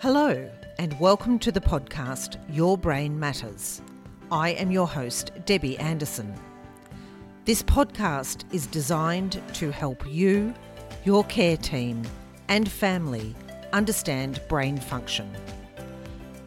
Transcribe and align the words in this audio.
Hello, 0.00 0.48
and 0.78 1.00
welcome 1.00 1.40
to 1.40 1.50
the 1.50 1.60
podcast 1.60 2.36
Your 2.48 2.78
Brain 2.78 3.18
Matters. 3.18 3.82
I 4.30 4.50
am 4.50 4.70
your 4.70 4.86
host, 4.86 5.32
Debbie 5.44 5.76
Anderson. 5.78 6.32
This 7.44 7.64
podcast 7.64 8.44
is 8.52 8.68
designed 8.68 9.42
to 9.54 9.72
help 9.72 10.08
you, 10.08 10.54
your 11.02 11.24
care 11.24 11.56
team, 11.56 12.02
and 12.46 12.70
family 12.70 13.34
understand 13.72 14.40
brain 14.48 14.78
function. 14.78 15.34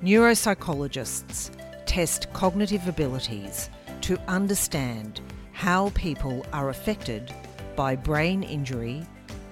Neuropsychologists 0.02 1.52
test 1.86 2.32
cognitive 2.32 2.88
abilities 2.88 3.70
to 4.00 4.18
understand 4.30 5.20
how 5.52 5.90
people 5.90 6.46
are 6.54 6.70
affected 6.70 7.36
by 7.76 7.98
brain 7.98 8.44
injury, 8.44 9.06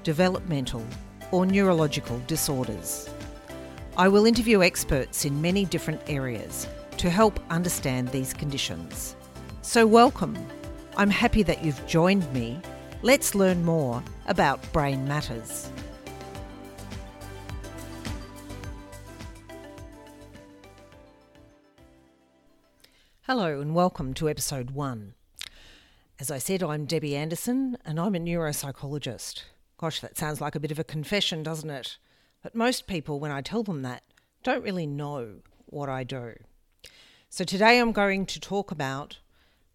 developmental, 0.04 0.86
or 1.34 1.46
neurological 1.46 2.22
disorders. 2.28 3.10
I 4.00 4.08
will 4.08 4.26
interview 4.26 4.64
experts 4.64 5.26
in 5.26 5.42
many 5.42 5.66
different 5.66 6.00
areas 6.08 6.70
to 7.00 7.10
help 7.10 7.38
understand 7.50 8.08
these 8.08 8.34
conditions. 8.34 9.18
So, 9.62 9.86
welcome. 9.86 10.38
I'm 10.96 11.10
happy 11.10 11.44
that 11.44 11.66
you've 11.66 11.86
joined 11.86 12.32
me. 12.32 12.62
Let's 13.02 13.36
learn 13.36 13.66
more 13.66 14.02
about 14.26 14.72
brain 14.72 15.06
matters. 15.06 15.70
Hello, 23.24 23.60
and 23.60 23.76
welcome 23.76 24.14
to 24.14 24.30
episode 24.30 24.72
one. 24.72 25.14
As 26.22 26.32
I 26.32 26.38
said, 26.38 26.64
I'm 26.64 26.86
Debbie 26.86 27.18
Anderson, 27.18 27.78
and 27.84 28.00
I'm 28.00 28.16
a 28.16 28.20
neuropsychologist. 28.20 29.44
Gosh, 29.78 30.00
that 30.00 30.18
sounds 30.18 30.40
like 30.40 30.56
a 30.56 30.60
bit 30.62 30.72
of 30.72 30.80
a 30.80 30.86
confession, 30.86 31.44
doesn't 31.44 31.70
it? 31.70 31.98
But 32.42 32.56
most 32.56 32.88
people, 32.88 33.20
when 33.20 33.32
I 33.32 33.42
tell 33.42 33.64
them 33.64 33.82
that, 33.82 34.04
don't 34.44 34.64
really 34.64 34.88
know 34.88 35.42
what 35.66 35.90
I 35.90 36.04
do. 36.04 36.36
So 37.30 37.44
today 37.44 37.80
I'm 37.80 37.92
going 37.92 38.26
to 38.28 38.40
talk 38.40 38.72
about 38.72 39.20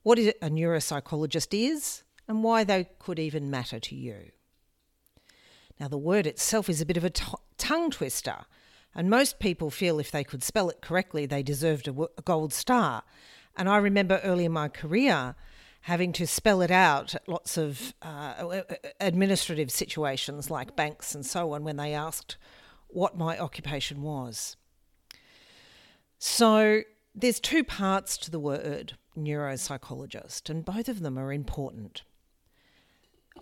what 0.02 0.18
a 0.18 0.34
neuropsychologist 0.42 1.48
is 1.52 2.02
and 2.26 2.42
why 2.42 2.64
they 2.64 2.88
could 2.98 3.18
even 3.18 3.50
matter 3.50 3.78
to 3.78 3.94
you. 3.94 4.30
Now, 5.78 5.88
the 5.88 5.98
word 5.98 6.26
itself 6.26 6.68
is 6.68 6.80
a 6.80 6.86
bit 6.86 6.96
of 6.96 7.04
a 7.04 7.10
t- 7.10 7.24
tongue 7.58 7.90
twister, 7.90 8.46
and 8.94 9.10
most 9.10 9.38
people 9.38 9.70
feel 9.70 9.98
if 9.98 10.10
they 10.10 10.24
could 10.24 10.42
spell 10.42 10.70
it 10.70 10.80
correctly, 10.80 11.26
they 11.26 11.42
deserved 11.42 11.88
a, 11.88 11.90
w- 11.90 12.08
a 12.16 12.22
gold 12.22 12.52
star. 12.52 13.02
And 13.56 13.68
I 13.68 13.76
remember 13.78 14.20
early 14.22 14.44
in 14.44 14.52
my 14.52 14.68
career 14.68 15.34
having 15.84 16.14
to 16.14 16.26
spell 16.26 16.62
it 16.62 16.70
out 16.70 17.14
lots 17.26 17.58
of 17.58 17.92
uh, 18.00 18.62
administrative 19.00 19.70
situations 19.70 20.50
like 20.50 20.74
banks 20.74 21.14
and 21.14 21.26
so 21.26 21.52
on 21.52 21.62
when 21.62 21.76
they 21.76 21.92
asked 21.92 22.38
what 22.88 23.18
my 23.18 23.38
occupation 23.38 24.00
was. 24.00 24.56
So 26.18 26.80
there's 27.14 27.38
two 27.38 27.62
parts 27.62 28.16
to 28.16 28.30
the 28.30 28.38
word 28.38 28.96
neuropsychologist, 29.14 30.48
and 30.48 30.64
both 30.64 30.88
of 30.88 31.00
them 31.00 31.18
are 31.18 31.30
important. 31.30 32.02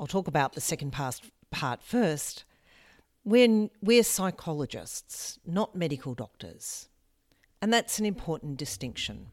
I'll 0.01 0.09
talk 0.09 0.27
about 0.27 0.55
the 0.55 0.61
second 0.61 0.91
part, 0.91 1.21
part 1.53 1.81
first. 1.81 2.43
We're, 3.25 3.69
we're 3.81 4.03
psychologists, 4.03 5.39
not 5.47 5.77
medical 5.77 6.15
doctors. 6.15 6.89
And 7.61 7.73
that's 7.73 8.01
an 8.01 8.05
important 8.05 8.57
distinction. 8.57 9.29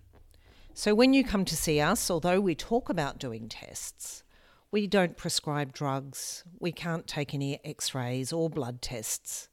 So 0.80 0.96
when 0.96 1.14
you 1.14 1.26
come 1.26 1.44
to 1.44 1.58
see 1.58 1.82
us, 1.82 2.10
although 2.10 2.40
we 2.40 2.56
talk 2.56 2.88
about 2.88 3.20
doing 3.20 3.50
tests, 3.50 4.24
we 4.72 4.88
don't 4.88 5.18
prescribe 5.18 5.74
drugs, 5.74 6.46
we 6.58 6.72
can't 6.72 7.06
take 7.06 7.34
any 7.34 7.60
x 7.66 7.94
rays 7.94 8.32
or 8.32 8.50
blood 8.50 8.82
tests. 8.82 9.50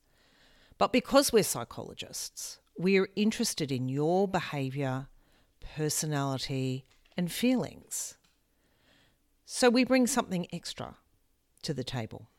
But 0.79 0.93
because 0.93 1.33
we're 1.33 1.43
psychologists, 1.43 2.61
we're 2.79 3.09
interested 3.17 3.73
in 3.73 3.89
your 3.89 4.29
behaviour, 4.29 5.09
personality, 5.75 6.87
and 7.17 7.33
feelings. 7.33 8.17
So 9.45 9.69
we 9.69 9.83
bring 9.83 10.07
something 10.07 10.47
extra 10.53 10.95
to 11.63 11.75
the 11.75 11.83
table. 11.83 12.31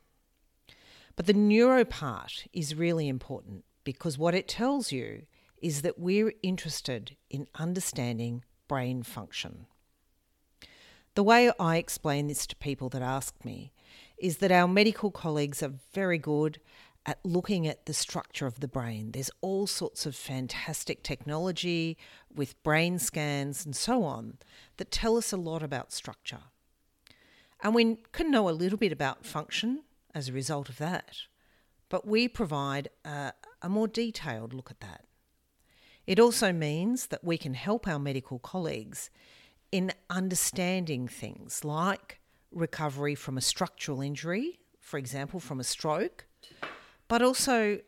But 1.14 1.26
the 1.26 1.34
neuro 1.34 1.84
part 1.84 2.46
is 2.54 2.74
really 2.74 3.06
important 3.06 3.66
because 3.84 4.16
what 4.16 4.34
it 4.34 4.48
tells 4.48 4.92
you 4.92 5.26
is 5.60 5.82
that 5.82 5.98
we're 5.98 6.32
interested 6.42 7.18
in 7.28 7.48
understanding 7.54 8.44
brain 8.68 9.02
function. 9.02 9.66
The 11.14 11.22
way 11.24 11.50
I 11.58 11.78
explain 11.78 12.28
this 12.28 12.46
to 12.46 12.56
people 12.56 12.88
that 12.90 13.02
ask 13.02 13.44
me 13.44 13.72
is 14.18 14.36
that 14.36 14.52
our 14.52 14.68
medical 14.68 15.10
colleagues 15.10 15.62
are 15.62 15.72
very 15.92 16.18
good 16.18 16.60
at 17.06 17.18
looking 17.24 17.66
at 17.66 17.86
the 17.86 17.94
structure 17.94 18.46
of 18.46 18.60
the 18.60 18.68
brain. 18.68 19.12
There's 19.12 19.30
all 19.40 19.66
sorts 19.66 20.04
of 20.04 20.14
fantastic 20.14 21.02
technology 21.02 21.96
with 22.32 22.62
brain 22.62 22.98
scans 22.98 23.64
and 23.64 23.74
so 23.74 24.04
on 24.04 24.38
that 24.76 24.90
tell 24.90 25.16
us 25.16 25.32
a 25.32 25.36
lot 25.36 25.62
about 25.62 25.92
structure. 25.92 26.42
And 27.62 27.74
we 27.74 27.96
can 28.12 28.30
know 28.30 28.48
a 28.48 28.50
little 28.50 28.78
bit 28.78 28.92
about 28.92 29.24
function 29.24 29.82
as 30.14 30.28
a 30.28 30.32
result 30.32 30.68
of 30.68 30.78
that, 30.78 31.16
but 31.88 32.06
we 32.06 32.28
provide 32.28 32.90
a, 33.04 33.32
a 33.62 33.68
more 33.68 33.88
detailed 33.88 34.52
look 34.52 34.70
at 34.70 34.80
that. 34.80 35.07
It 36.08 36.18
also 36.18 36.54
means 36.54 37.08
that 37.08 37.22
we 37.22 37.36
can 37.36 37.52
help 37.52 37.86
our 37.86 37.98
medical 37.98 38.38
colleagues 38.38 39.10
in 39.70 39.92
understanding 40.08 41.06
things 41.06 41.66
like 41.66 42.18
recovery 42.50 43.14
from 43.14 43.36
a 43.36 43.42
structural 43.42 44.00
injury, 44.00 44.58
for 44.80 44.96
example, 44.96 45.38
from 45.38 45.60
a 45.60 45.64
stroke, 45.64 46.24
but 47.08 47.20
also 47.20 47.80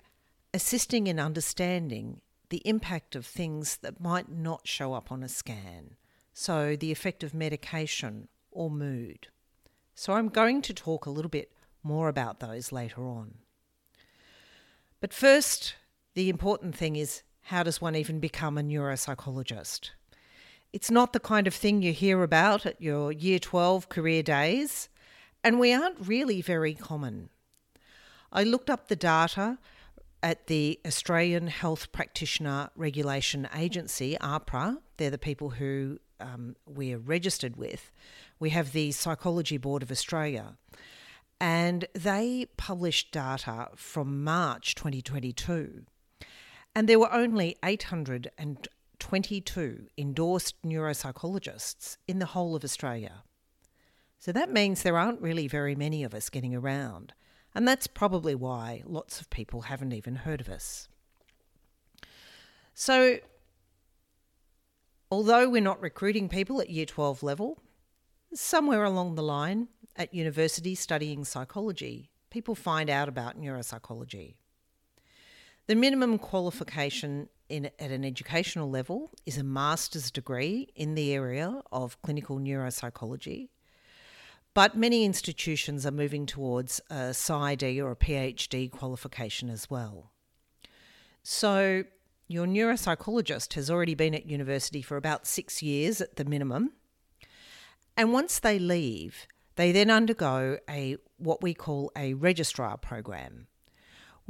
assisting 0.53 1.07
in 1.07 1.19
understanding 1.19 2.21
the 2.51 2.61
impact 2.67 3.17
of 3.17 3.25
things 3.25 3.79
that 3.79 4.03
might 4.03 4.31
not 4.31 4.69
show 4.69 4.93
up 4.93 5.11
on 5.11 5.23
a 5.23 5.29
scan. 5.29 5.97
So, 6.35 6.77
the 6.77 6.93
effect 6.93 7.25
of 7.25 7.33
medication 7.33 8.29
or 8.51 8.71
mood. 8.71 9.29
So, 9.95 10.13
I'm 10.13 10.29
going 10.29 10.61
to 10.61 10.75
talk 10.75 11.07
a 11.07 11.11
little 11.11 11.31
bit 11.31 11.53
more 11.83 12.11
about 12.11 12.39
those 12.39 12.71
later 12.71 13.03
on. 13.03 13.37
But 15.01 15.15
first, 15.15 15.77
the 16.13 16.29
important 16.29 16.77
thing 16.77 16.97
is 16.97 17.23
how 17.51 17.65
does 17.65 17.81
one 17.81 17.97
even 17.97 18.21
become 18.21 18.57
a 18.57 18.63
neuropsychologist? 18.63 19.91
It's 20.73 20.89
not 20.89 21.13
the 21.13 21.19
kind 21.19 21.49
of 21.49 21.55
thing 21.55 21.83
you 21.83 21.93
hear 21.93 22.23
about 22.23 22.65
at 22.65 22.81
your 22.81 23.11
year 23.11 23.41
12 23.41 23.89
career 23.89 24.23
days, 24.23 24.89
and 25.43 25.59
we 25.59 25.73
aren't 25.73 26.07
really 26.07 26.43
very 26.43 26.75
common. 26.75 27.29
I 28.31 28.45
looked 28.45 28.71
up 28.71 28.87
the 28.87 28.95
data 28.95 29.59
at 30.23 30.47
the 30.47 30.79
Australian 30.87 31.49
Health 31.49 31.91
Practitioner 31.91 32.71
Regulation 32.77 33.49
Agency, 33.53 34.17
AHPRA. 34.21 34.77
They're 34.97 35.11
the 35.11 35.19
people 35.19 35.51
who 35.51 35.99
um, 36.21 36.55
we're 36.69 36.99
registered 36.99 37.57
with. 37.57 37.91
We 38.39 38.51
have 38.51 38.71
the 38.71 38.93
Psychology 38.93 39.57
Board 39.57 39.83
of 39.83 39.91
Australia. 39.91 40.57
And 41.41 41.89
they 41.95 42.47
published 42.57 43.11
data 43.11 43.71
from 43.75 44.23
March 44.23 44.77
2022. 44.77 45.87
And 46.75 46.89
there 46.89 46.99
were 46.99 47.13
only 47.13 47.57
822 47.65 49.87
endorsed 49.99 50.63
neuropsychologists 50.63 51.97
in 52.07 52.19
the 52.19 52.27
whole 52.27 52.55
of 52.55 52.65
Australia. 52.65 53.23
So 54.19 54.33
that 54.33 54.53
means 54.53 54.83
there 54.83 54.99
aren't 54.99 55.23
really 55.23 55.49
very 55.49 55.75
many 55.75 56.05
of 56.05 56.15
us 56.15 56.29
getting 56.29 56.55
around. 56.55 57.15
And 57.55 57.67
that's 57.67 57.87
probably 57.87 58.35
why 58.35 58.83
lots 58.85 59.21
of 59.21 59.31
people 59.31 59.63
haven't 59.63 59.93
even 59.93 60.17
heard 60.17 60.41
of 60.41 60.49
us. 60.49 60.89
So, 62.75 63.19
although 65.11 65.49
we're 65.49 65.61
not 65.61 65.81
recruiting 65.81 66.29
people 66.29 66.61
at 66.61 66.71
year 66.71 66.87
12 66.87 67.23
level, 67.23 67.61
somewhere 68.33 68.85
along 68.85 69.17
the 69.17 69.23
line 69.23 69.69
at 69.97 70.15
university 70.15 70.75
studying 70.75 71.25
psychology, 71.25 72.11
people 72.31 72.55
find 72.55 72.89
out 72.89 73.09
about 73.09 73.41
neuropsychology. 73.41 74.37
The 75.71 75.77
minimum 75.77 76.19
qualification 76.19 77.29
in, 77.49 77.67
at 77.79 77.93
an 77.93 78.05
educational 78.05 78.69
level 78.69 79.13
is 79.25 79.39
a 79.39 79.45
master's 79.45 80.11
degree 80.11 80.73
in 80.75 80.97
the 80.97 81.15
area 81.15 81.63
of 81.71 82.03
clinical 82.03 82.41
neuropsychology 82.41 83.51
but 84.53 84.77
many 84.77 85.05
institutions 85.05 85.87
are 85.87 85.93
moving 85.93 86.27
towards 86.27 86.81
a 86.91 87.13
PsyD 87.13 87.79
or 87.79 87.93
a 87.93 87.97
PhD 87.97 88.69
qualification 88.69 89.49
as 89.49 89.71
well. 89.71 90.11
So, 91.23 91.85
your 92.27 92.47
neuropsychologist 92.47 93.55
has 93.55 93.71
already 93.71 93.95
been 93.95 94.13
at 94.13 94.27
university 94.27 94.83
for 94.83 94.97
about 94.97 95.25
six 95.25 95.63
years 95.63 96.01
at 96.01 96.17
the 96.17 96.25
minimum. 96.25 96.73
And 97.97 98.13
once 98.13 98.41
they 98.41 98.59
leave, 98.59 99.29
they 99.55 99.71
then 99.71 99.89
undergo 99.89 100.59
a 100.69 100.97
what 101.17 101.45
we 101.45 101.55
call 101.55 101.93
a 101.95 102.15
registrar 102.15 102.77
program, 102.77 103.47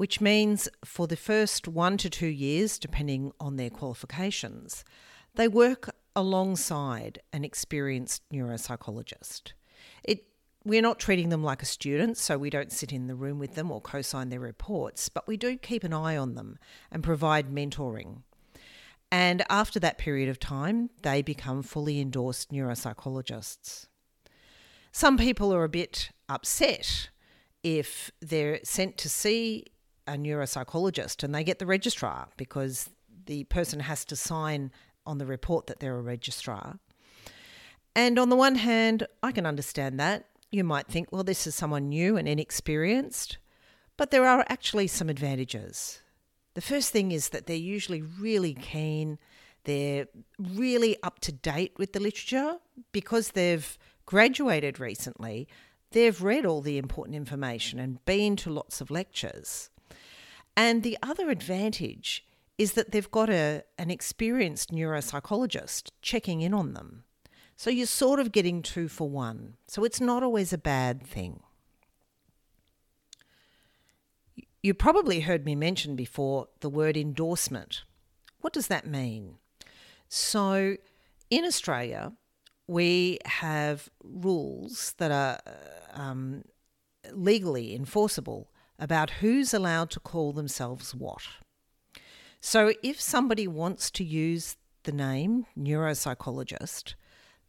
which 0.01 0.19
means 0.19 0.67
for 0.83 1.07
the 1.07 1.15
first 1.15 1.69
one 1.69 1.99
to 1.99 2.09
two 2.09 2.27
years, 2.27 2.79
depending 2.79 3.31
on 3.39 3.57
their 3.57 3.69
qualifications, 3.69 4.83
they 5.35 5.47
work 5.47 5.95
alongside 6.17 7.19
an 7.35 7.45
experienced 7.45 8.23
neuropsychologist. 8.33 9.53
It 10.03 10.25
we're 10.65 10.81
not 10.81 11.01
treating 11.01 11.29
them 11.29 11.45
like 11.45 11.63
a 11.63 11.67
student, 11.67 12.17
so 12.17 12.39
we 12.39 12.49
don't 12.49 12.73
sit 12.73 12.95
in 12.95 13.09
the 13.09 13.15
room 13.15 13.39
with 13.39 13.57
them 13.57 13.71
or 13.71 13.83
co 13.83 14.01
sign 14.01 14.31
their 14.31 14.41
reports, 14.41 15.11
but 15.11 15.29
we 15.29 15.37
do 15.37 15.59
keep 15.59 15.85
an 15.85 15.93
eye 15.93 16.17
on 16.17 16.35
them 16.35 16.59
and 16.91 17.03
provide 17.03 17.51
mentoring. 17.51 18.23
And 19.13 19.45
after 19.51 19.79
that 19.81 19.99
period 19.99 20.31
of 20.31 20.41
time, 20.41 20.89
they 21.03 21.21
become 21.21 21.63
fully 21.63 22.01
endorsed 22.01 22.51
neuropsychologists. 22.51 23.89
Some 24.93 25.19
people 25.19 25.53
are 25.53 25.65
a 25.65 25.69
bit 25.69 26.11
upset 26.27 27.11
if 27.63 28.11
they're 28.23 28.61
sent 28.65 28.97
to 28.97 29.11
see 29.11 29.67
a 30.15 30.19
neuropsychologist 30.19 31.23
and 31.23 31.35
they 31.35 31.45
get 31.45 31.59
the 31.59 31.67
registrar 31.67 32.29
because 32.37 32.91
the 33.27 33.45
person 33.45 33.81
has 33.81 34.05
to 34.07 34.17
sign 34.17 34.71
on 35.07 35.19
the 35.19 35.27
report 35.27 35.67
that 35.67 35.81
they're 35.81 35.97
a 35.97 36.03
registrar. 36.03 36.79
And 37.95 38.19
on 38.19 38.29
the 38.29 38.37
one 38.37 38.57
hand, 38.57 39.07
I 39.23 39.33
can 39.33 39.47
understand 39.47 39.99
that. 40.01 40.27
You 40.51 40.65
might 40.65 40.89
think, 40.89 41.09
well, 41.13 41.25
this 41.25 41.47
is 41.47 41.55
someone 41.55 41.89
new 41.89 42.17
and 42.17 42.29
inexperienced, 42.29 43.39
but 43.97 44.11
there 44.11 44.27
are 44.27 44.45
actually 44.49 44.89
some 44.89 45.09
advantages. 45.09 46.03
The 46.55 46.61
first 46.61 46.91
thing 46.91 47.13
is 47.13 47.29
that 47.31 47.47
they're 47.47 47.57
usually 47.57 48.03
really 48.03 48.55
keen, 48.55 49.19
they're 49.65 50.07
really 50.39 50.97
up 51.03 51.21
to 51.21 51.33
date 51.33 51.73
with 51.77 51.93
the 51.93 52.01
literature 52.01 52.57
because 52.93 53.31
they've 53.31 53.79
graduated 54.07 54.81
recently. 54.81 55.47
They've 55.93 56.21
read 56.21 56.47
all 56.47 56.61
the 56.61 56.79
important 56.79 57.17
information 57.17 57.79
and 57.79 58.05
been 58.05 58.37
to 58.37 58.51
lots 58.51 58.81
of 58.81 58.91
lectures. 58.91 59.70
And 60.57 60.83
the 60.83 60.99
other 61.03 61.31
advantage 61.31 62.25
is 62.59 62.73
that 62.73 62.93
they've 62.93 63.11
got 63.11 63.31
a, 63.31 63.65
an 63.79 63.91
experienced 63.91 64.71
neuropsychologist 64.71 65.91
checking 66.03 66.43
in 66.43 66.53
on 66.53 66.75
them. 66.75 67.05
So 67.57 67.71
you're 67.71 67.87
sort 67.87 68.21
of 68.21 68.33
getting 68.33 68.63
two 68.63 68.89
for 68.89 69.09
one. 69.09 69.55
So 69.67 69.85
it's 69.85 70.01
not 70.01 70.23
always 70.23 70.53
a 70.53 70.59
bad 70.59 71.07
thing. 71.07 71.41
You 74.63 74.75
probably 74.75 75.21
heard 75.21 75.47
me 75.47 75.55
mention 75.55 75.97
before 75.97 76.49
the 76.61 76.69
word 76.69 76.97
endorsement. 76.97 77.83
What 78.41 78.53
does 78.53 78.67
that 78.67 78.87
mean? 78.87 79.37
So 80.09 80.77
in 81.31 81.45
Australia, 81.45 82.13
we 82.67 83.19
have 83.25 83.89
rules 84.05 84.95
that 84.99 85.11
are 85.11 85.41
um, 85.95 86.45
legally 87.13 87.75
enforceable 87.75 88.50
about 88.81 89.11
who's 89.21 89.55
allowed 89.55 89.91
to 89.91 90.01
call 90.01 90.33
themselves 90.33 90.95
what. 90.95 91.23
So 92.41 92.73
if 92.83 93.01
somebody 93.01 93.47
wants 93.47 93.91
to 93.93 94.05
use 94.05 94.57
the 94.85 94.93
name 94.93 95.47
neuropsychologist, 95.57 96.95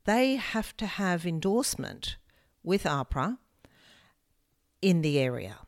they 0.04 0.36
have 0.36 0.76
to 0.78 0.86
have 0.86 1.26
endorsement 1.26 2.18
with 2.64 2.84
AHPRA 2.84 3.38
in 4.82 5.02
the 5.02 5.18
area. 5.18 5.60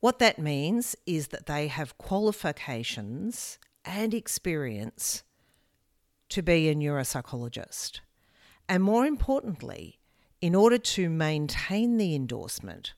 What 0.00 0.18
that 0.18 0.38
means 0.38 0.96
is 1.06 1.28
that 1.28 1.46
they 1.46 1.68
have 1.68 1.98
qualifications 1.98 3.58
and 3.84 4.12
experience 4.12 5.22
to 6.28 6.42
be 6.42 6.68
a 6.68 6.74
neuropsychologist. 6.74 8.00
And 8.68 8.82
more 8.82 9.06
importantly, 9.06 9.98
in 10.40 10.54
order 10.54 10.78
to 10.78 11.10
maintain 11.10 11.96
the 11.96 12.14
endorsement, 12.14 12.94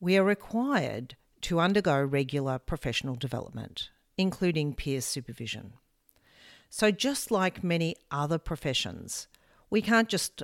we 0.00 0.16
are 0.16 0.24
required 0.24 1.16
to 1.42 1.60
undergo 1.60 2.00
regular 2.02 2.58
professional 2.58 3.14
development, 3.14 3.90
including 4.16 4.74
peer 4.74 5.00
supervision. 5.00 5.74
So, 6.70 6.90
just 6.90 7.30
like 7.30 7.64
many 7.64 7.96
other 8.10 8.38
professions, 8.38 9.28
we 9.70 9.80
can't 9.82 10.08
just 10.08 10.42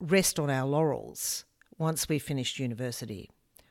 rest 0.00 0.38
on 0.38 0.50
our 0.50 0.66
laurels 0.66 1.44
once 1.78 2.08
we've 2.08 2.22
finished 2.22 2.58
university. 2.58 3.30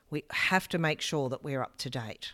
We 0.09 0.23
have 0.31 0.67
to 0.69 0.77
make 0.77 1.01
sure 1.01 1.29
that 1.29 1.43
we're 1.43 1.61
up 1.61 1.77
to 1.79 1.89
date. 1.89 2.33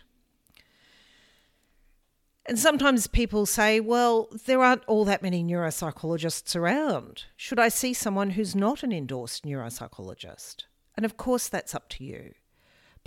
And 2.46 2.58
sometimes 2.58 3.06
people 3.06 3.44
say, 3.44 3.78
well, 3.78 4.28
there 4.46 4.62
aren't 4.62 4.84
all 4.86 5.04
that 5.04 5.22
many 5.22 5.44
neuropsychologists 5.44 6.56
around. 6.56 7.24
Should 7.36 7.60
I 7.60 7.68
see 7.68 7.92
someone 7.92 8.30
who's 8.30 8.56
not 8.56 8.82
an 8.82 8.90
endorsed 8.90 9.44
neuropsychologist? 9.44 10.64
And 10.96 11.04
of 11.04 11.18
course, 11.18 11.48
that's 11.48 11.74
up 11.74 11.90
to 11.90 12.04
you. 12.04 12.32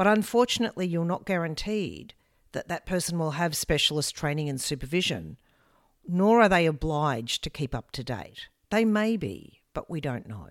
But 0.02 0.08
unfortunately, 0.08 0.88
you're 0.88 1.06
not 1.06 1.28
guaranteed 1.28 2.16
that 2.54 2.68
that 2.70 2.88
person 2.88 3.20
will 3.20 3.38
have 3.38 3.56
specialist 3.56 4.16
training 4.16 4.50
and 4.50 4.60
supervision, 4.60 5.38
nor 6.08 6.42
are 6.42 6.50
they 6.50 6.66
obliged 6.66 7.44
to 7.44 7.52
keep 7.52 7.76
up 7.76 7.92
to 7.92 8.04
date. 8.04 8.48
They 8.72 8.84
may 8.84 9.16
be, 9.16 9.62
but 9.76 9.92
we 9.92 10.02
don't 10.02 10.28
know. 10.28 10.50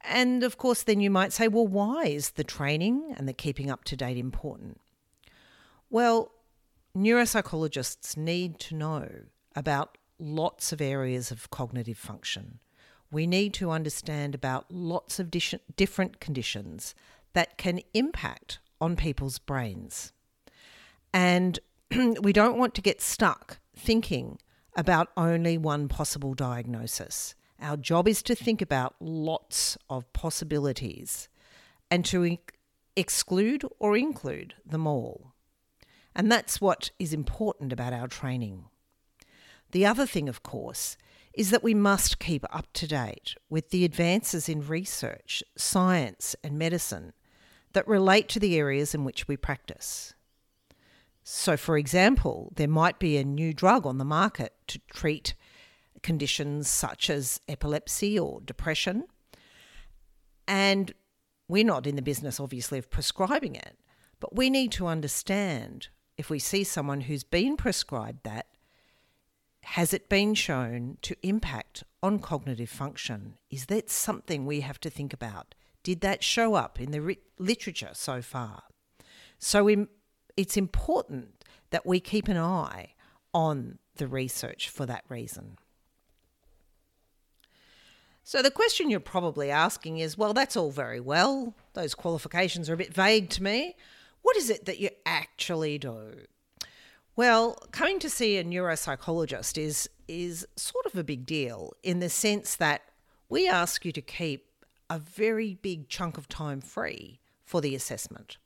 And 0.00 0.42
of 0.42 0.58
course, 0.58 0.82
then 0.82 0.98
you 0.98 1.08
might 1.08 1.32
say, 1.32 1.46
well, 1.46 1.68
why 1.68 2.06
is 2.06 2.30
the 2.30 2.42
training 2.42 3.14
and 3.16 3.28
the 3.28 3.32
keeping 3.32 3.70
up 3.70 3.84
to 3.84 3.96
date 3.96 4.16
important? 4.16 4.80
Well, 5.88 6.32
neuropsychologists 6.98 8.16
need 8.16 8.58
to 8.58 8.74
know 8.74 9.08
about 9.54 9.98
lots 10.18 10.72
of 10.72 10.80
areas 10.80 11.30
of 11.30 11.50
cognitive 11.50 11.96
function. 11.96 12.58
We 13.12 13.28
need 13.28 13.54
to 13.54 13.70
understand 13.70 14.34
about 14.34 14.66
lots 14.68 15.20
of 15.20 15.30
different 15.30 16.18
conditions 16.18 16.96
that 17.34 17.58
can 17.58 17.80
impact 17.94 18.58
on 18.80 18.96
people's 18.96 19.38
brains. 19.38 20.12
And 21.12 21.58
we 22.20 22.32
don't 22.32 22.58
want 22.58 22.74
to 22.74 22.82
get 22.82 23.00
stuck 23.00 23.58
thinking 23.76 24.38
about 24.74 25.08
only 25.16 25.58
one 25.58 25.88
possible 25.88 26.34
diagnosis. 26.34 27.34
Our 27.60 27.76
job 27.76 28.08
is 28.08 28.22
to 28.24 28.34
think 28.34 28.60
about 28.60 28.96
lots 29.00 29.76
of 29.88 30.12
possibilities 30.12 31.28
and 31.90 32.04
to 32.06 32.38
exclude 32.96 33.64
or 33.78 33.96
include 33.96 34.54
them 34.64 34.86
all. 34.86 35.32
And 36.14 36.30
that's 36.30 36.60
what 36.60 36.90
is 36.98 37.12
important 37.12 37.72
about 37.72 37.92
our 37.92 38.08
training. 38.08 38.64
The 39.70 39.86
other 39.86 40.06
thing, 40.06 40.28
of 40.28 40.42
course, 40.42 40.96
is 41.32 41.50
that 41.50 41.62
we 41.62 41.72
must 41.72 42.18
keep 42.18 42.44
up 42.54 42.66
to 42.74 42.86
date 42.86 43.34
with 43.48 43.70
the 43.70 43.84
advances 43.84 44.48
in 44.48 44.66
research, 44.66 45.42
science, 45.56 46.36
and 46.44 46.58
medicine 46.58 47.12
that 47.72 47.88
relate 47.88 48.28
to 48.30 48.40
the 48.40 48.56
areas 48.56 48.94
in 48.94 49.04
which 49.04 49.28
we 49.28 49.36
practice. 49.36 50.14
So, 51.24 51.56
for 51.56 51.78
example, 51.78 52.52
there 52.56 52.68
might 52.68 52.98
be 52.98 53.16
a 53.16 53.24
new 53.24 53.52
drug 53.52 53.86
on 53.86 53.98
the 53.98 54.04
market 54.04 54.54
to 54.68 54.80
treat 54.92 55.34
conditions 56.02 56.68
such 56.68 57.08
as 57.08 57.40
epilepsy 57.48 58.18
or 58.18 58.40
depression. 58.40 59.04
And 60.48 60.92
we're 61.48 61.64
not 61.64 61.86
in 61.86 61.96
the 61.96 62.02
business, 62.02 62.40
obviously, 62.40 62.78
of 62.78 62.90
prescribing 62.90 63.54
it, 63.54 63.78
but 64.18 64.34
we 64.34 64.50
need 64.50 64.72
to 64.72 64.86
understand 64.86 65.88
if 66.16 66.28
we 66.28 66.38
see 66.38 66.64
someone 66.64 67.02
who's 67.02 67.24
been 67.24 67.56
prescribed 67.56 68.24
that, 68.24 68.46
has 69.62 69.94
it 69.94 70.08
been 70.08 70.34
shown 70.34 70.98
to 71.02 71.16
impact 71.22 71.84
on 72.02 72.18
cognitive 72.18 72.68
function? 72.68 73.34
Is 73.48 73.66
that 73.66 73.90
something 73.90 74.44
we 74.44 74.60
have 74.60 74.80
to 74.80 74.90
think 74.90 75.12
about? 75.12 75.54
Did 75.82 76.00
that 76.02 76.22
show 76.22 76.54
up 76.54 76.80
in 76.80 76.90
the 76.90 77.16
literature 77.38 77.90
so 77.92 78.22
far? 78.22 78.62
So 79.38 79.86
it's 80.36 80.56
important 80.56 81.44
that 81.70 81.84
we 81.84 82.00
keep 82.00 82.28
an 82.28 82.38
eye 82.38 82.94
on 83.34 83.78
the 83.96 84.06
research 84.06 84.68
for 84.68 84.86
that 84.86 85.04
reason. 85.08 85.56
So, 88.24 88.40
the 88.40 88.52
question 88.52 88.88
you're 88.88 89.00
probably 89.00 89.50
asking 89.50 89.98
is 89.98 90.16
well, 90.16 90.32
that's 90.32 90.56
all 90.56 90.70
very 90.70 91.00
well. 91.00 91.54
Those 91.72 91.94
qualifications 91.94 92.70
are 92.70 92.74
a 92.74 92.76
bit 92.76 92.94
vague 92.94 93.30
to 93.30 93.42
me. 93.42 93.74
What 94.22 94.36
is 94.36 94.48
it 94.48 94.66
that 94.66 94.78
you 94.78 94.90
actually 95.04 95.78
do? 95.78 96.12
Well, 97.16 97.58
coming 97.72 97.98
to 97.98 98.08
see 98.08 98.38
a 98.38 98.44
neuropsychologist 98.44 99.58
is, 99.58 99.90
is 100.08 100.46
sort 100.56 100.86
of 100.86 100.96
a 100.96 101.04
big 101.04 101.26
deal 101.26 101.72
in 101.82 101.98
the 101.98 102.08
sense 102.08 102.56
that 102.56 102.82
we 103.28 103.48
ask 103.48 103.84
you 103.84 103.92
to 103.92 104.00
keep 104.00 104.46
a 104.92 104.98
very 104.98 105.54
big 105.54 105.88
chunk 105.88 106.18
of 106.18 106.28
time 106.28 106.60
free 106.60 107.18
for 107.46 107.62
the 107.62 107.74
assessment. 107.74 108.36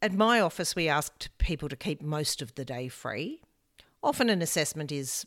At 0.00 0.14
my 0.14 0.40
office, 0.40 0.74
we 0.74 0.88
asked 0.88 1.28
people 1.36 1.68
to 1.68 1.76
keep 1.76 2.00
most 2.00 2.40
of 2.40 2.54
the 2.54 2.64
day 2.64 2.88
free. 2.88 3.42
Often 4.02 4.30
an 4.30 4.40
assessment 4.40 4.90
is 4.90 5.26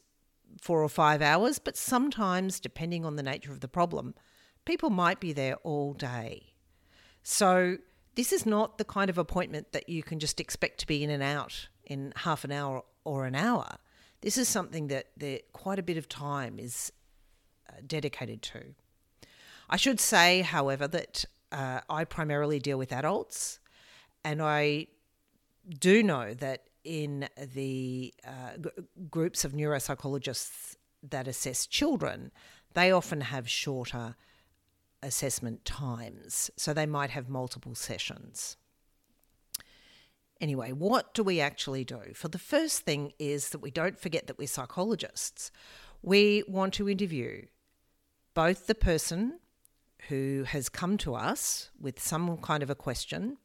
four 0.59 0.81
or 0.81 0.89
five 0.89 1.21
hours, 1.21 1.59
but 1.59 1.77
sometimes, 1.77 2.59
depending 2.59 3.05
on 3.05 3.15
the 3.15 3.21
nature 3.21 3.51
of 3.51 3.59
the 3.59 3.67
problem, 3.67 4.15
people 4.65 4.89
might 4.89 5.19
be 5.19 5.33
there 5.33 5.57
all 5.57 5.93
day. 5.93 6.53
So, 7.21 7.77
this 8.15 8.33
is 8.33 8.47
not 8.47 8.79
the 8.79 8.85
kind 8.85 9.09
of 9.11 9.19
appointment 9.19 9.71
that 9.73 9.87
you 9.87 10.01
can 10.01 10.17
just 10.19 10.39
expect 10.39 10.79
to 10.79 10.87
be 10.87 11.03
in 11.03 11.11
and 11.11 11.21
out 11.21 11.67
in 11.83 12.11
half 12.15 12.43
an 12.43 12.51
hour 12.51 12.83
or 13.03 13.25
an 13.25 13.35
hour. 13.35 13.77
This 14.21 14.35
is 14.35 14.47
something 14.47 14.87
that 14.87 15.05
quite 15.53 15.77
a 15.77 15.83
bit 15.83 15.97
of 15.97 16.09
time 16.09 16.57
is 16.57 16.91
uh, 17.69 17.73
dedicated 17.85 18.41
to. 18.41 18.73
I 19.69 19.77
should 19.77 19.99
say, 19.99 20.41
however, 20.41 20.87
that 20.87 21.25
uh, 21.51 21.81
I 21.89 22.03
primarily 22.03 22.59
deal 22.59 22.77
with 22.77 22.91
adults, 22.91 23.59
and 24.23 24.41
I 24.41 24.87
do 25.77 26.01
know 26.01 26.33
that 26.33 26.63
in 26.83 27.29
the 27.53 28.13
uh, 28.25 28.57
g- 28.61 28.69
groups 29.11 29.45
of 29.45 29.53
neuropsychologists 29.53 30.75
that 31.07 31.27
assess 31.27 31.67
children, 31.67 32.31
they 32.73 32.91
often 32.91 33.21
have 33.21 33.47
shorter 33.47 34.15
assessment 35.03 35.65
times, 35.65 36.49
so 36.57 36.73
they 36.73 36.85
might 36.85 37.11
have 37.11 37.29
multiple 37.29 37.75
sessions. 37.75 38.57
Anyway, 40.41 40.71
what 40.71 41.13
do 41.13 41.21
we 41.21 41.39
actually 41.39 41.83
do? 41.83 42.13
For 42.15 42.27
the 42.27 42.39
first 42.39 42.81
thing 42.81 43.13
is 43.19 43.49
that 43.49 43.59
we 43.59 43.71
don't 43.71 43.99
forget 43.99 44.27
that 44.27 44.37
we're 44.37 44.47
psychologists. 44.47 45.51
We 46.01 46.43
want 46.47 46.73
to 46.75 46.89
interview 46.89 47.45
both 48.33 48.67
the 48.67 48.75
person 48.75 49.39
who 50.07 50.43
has 50.47 50.69
come 50.69 50.97
to 50.99 51.15
us 51.15 51.69
with 51.79 51.99
some 51.99 52.37
kind 52.37 52.63
of 52.63 52.69
a 52.69 52.75
question, 52.75 53.37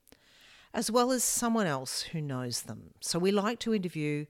as 0.72 0.90
well 0.90 1.10
as 1.10 1.24
someone 1.24 1.66
else 1.66 2.02
who 2.02 2.20
knows 2.20 2.62
them. 2.62 2.92
So 3.00 3.18
we 3.18 3.32
like 3.32 3.58
to 3.60 3.74
interview, 3.74 4.26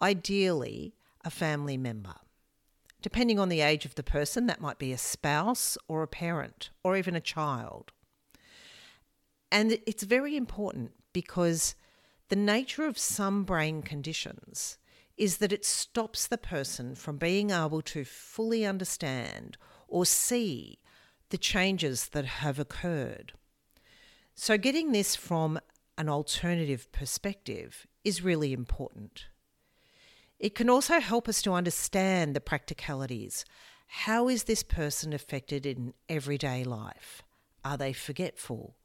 ideally, 0.00 0.94
a 1.24 1.30
family 1.30 1.76
member. 1.76 2.14
Depending 3.02 3.38
on 3.38 3.48
the 3.48 3.60
age 3.60 3.84
of 3.84 3.94
the 3.94 4.02
person, 4.02 4.46
that 4.46 4.60
might 4.60 4.78
be 4.78 4.92
a 4.92 4.98
spouse 4.98 5.78
or 5.86 6.02
a 6.02 6.08
parent 6.08 6.70
or 6.82 6.96
even 6.96 7.14
a 7.14 7.20
child. 7.20 7.92
And 9.52 9.78
it's 9.86 10.02
very 10.02 10.36
important 10.36 10.92
because 11.12 11.74
the 12.28 12.36
nature 12.36 12.84
of 12.84 12.98
some 12.98 13.44
brain 13.44 13.82
conditions 13.82 14.78
is 15.16 15.38
that 15.38 15.52
it 15.52 15.64
stops 15.64 16.26
the 16.26 16.38
person 16.38 16.94
from 16.94 17.16
being 17.16 17.50
able 17.50 17.80
to 17.80 18.04
fully 18.04 18.66
understand 18.66 19.56
or 19.88 20.04
see 20.04 20.78
the 21.30 21.38
changes 21.38 22.08
that 22.08 22.24
have 22.24 22.58
occurred. 22.58 23.32
So, 24.34 24.58
getting 24.58 24.92
this 24.92 25.16
from 25.16 25.58
an 25.98 26.08
alternative 26.08 26.92
perspective 26.92 27.86
is 28.04 28.22
really 28.22 28.52
important. 28.52 29.26
It 30.38 30.54
can 30.54 30.68
also 30.68 31.00
help 31.00 31.28
us 31.28 31.40
to 31.42 31.52
understand 31.52 32.34
the 32.36 32.40
practicalities. 32.40 33.44
How 33.86 34.28
is 34.28 34.44
this 34.44 34.62
person 34.62 35.12
affected 35.12 35.64
in 35.64 35.94
everyday 36.08 36.64
life? 36.64 37.22
Are 37.64 37.76
they 37.76 37.92
forgetful? 37.92 38.76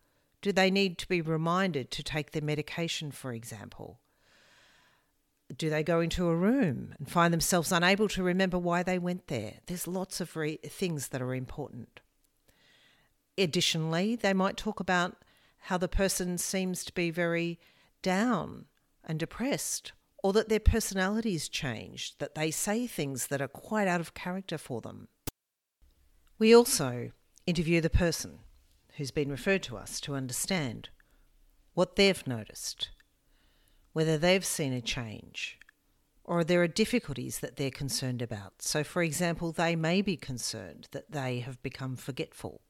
Do 0.41 0.51
they 0.51 0.71
need 0.71 0.97
to 0.99 1.07
be 1.07 1.21
reminded 1.21 1.91
to 1.91 2.03
take 2.03 2.31
their 2.31 2.41
medication, 2.41 3.11
for 3.11 3.33
example? 3.33 3.99
Do 5.55 5.69
they 5.69 5.83
go 5.83 5.99
into 5.99 6.29
a 6.29 6.35
room 6.35 6.95
and 6.97 7.09
find 7.09 7.33
themselves 7.33 7.71
unable 7.71 8.07
to 8.09 8.23
remember 8.23 8.57
why 8.57 8.83
they 8.83 8.97
went 8.97 9.27
there? 9.27 9.55
There's 9.67 9.87
lots 9.87 10.21
of 10.21 10.35
re- 10.35 10.57
things 10.57 11.09
that 11.09 11.21
are 11.21 11.35
important. 11.35 11.99
Additionally, 13.37 14.15
they 14.15 14.33
might 14.33 14.57
talk 14.57 14.79
about 14.79 15.15
how 15.65 15.77
the 15.77 15.87
person 15.87 16.37
seems 16.37 16.83
to 16.83 16.93
be 16.93 17.11
very 17.11 17.59
down 18.01 18.65
and 19.03 19.19
depressed, 19.19 19.93
or 20.23 20.33
that 20.33 20.49
their 20.49 20.59
personalities 20.59 21.49
changed, 21.49 22.19
that 22.19 22.35
they 22.35 22.51
say 22.51 22.87
things 22.87 23.27
that 23.27 23.41
are 23.41 23.47
quite 23.47 23.87
out 23.87 24.01
of 24.01 24.13
character 24.13 24.57
for 24.57 24.81
them. 24.81 25.07
We 26.37 26.55
also 26.55 27.11
interview 27.45 27.81
the 27.81 27.89
person 27.89 28.39
who's 28.97 29.11
been 29.11 29.29
referred 29.29 29.63
to 29.63 29.77
us 29.77 29.99
to 30.01 30.15
understand 30.15 30.89
what 31.73 31.95
they've 31.95 32.27
noticed, 32.27 32.89
whether 33.93 34.17
they've 34.17 34.45
seen 34.45 34.73
a 34.73 34.81
change, 34.81 35.59
or 36.23 36.43
there 36.43 36.61
are 36.61 36.67
difficulties 36.67 37.39
that 37.39 37.55
they're 37.55 37.71
concerned 37.71 38.21
about. 38.21 38.61
So, 38.61 38.83
for 38.83 39.03
example, 39.03 39.51
they 39.51 39.75
may 39.75 40.01
be 40.01 40.17
concerned 40.17 40.87
that 40.91 41.11
they 41.11 41.39
have 41.39 41.61
become 41.61 41.95
forgetful 41.95 42.61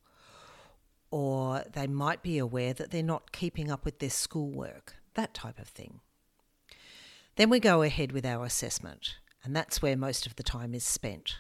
or 1.12 1.63
they 1.74 1.88
might 1.88 2.24
be 2.24 2.38
aware 2.38 2.74
that 2.74 2.89
they're 2.89 3.03
not 3.03 3.32
keeping 3.32 3.70
up 3.70 3.86
with 3.86 4.00
their 4.00 4.10
schoolwork, 4.10 4.96
that 5.13 5.34
type 5.34 5.60
of 5.60 5.68
thing. 5.68 6.00
Then 7.36 7.50
we 7.50 7.60
go 7.60 7.82
ahead 7.82 8.12
with 8.12 8.25
our 8.25 8.46
assessment, 8.46 9.18
and 9.44 9.56
that's 9.56 9.82
where 9.82 9.98
most 9.98 10.25
of 10.25 10.38
the 10.38 10.44
time 10.44 10.74
is 10.74 10.84
spent. 10.84 11.38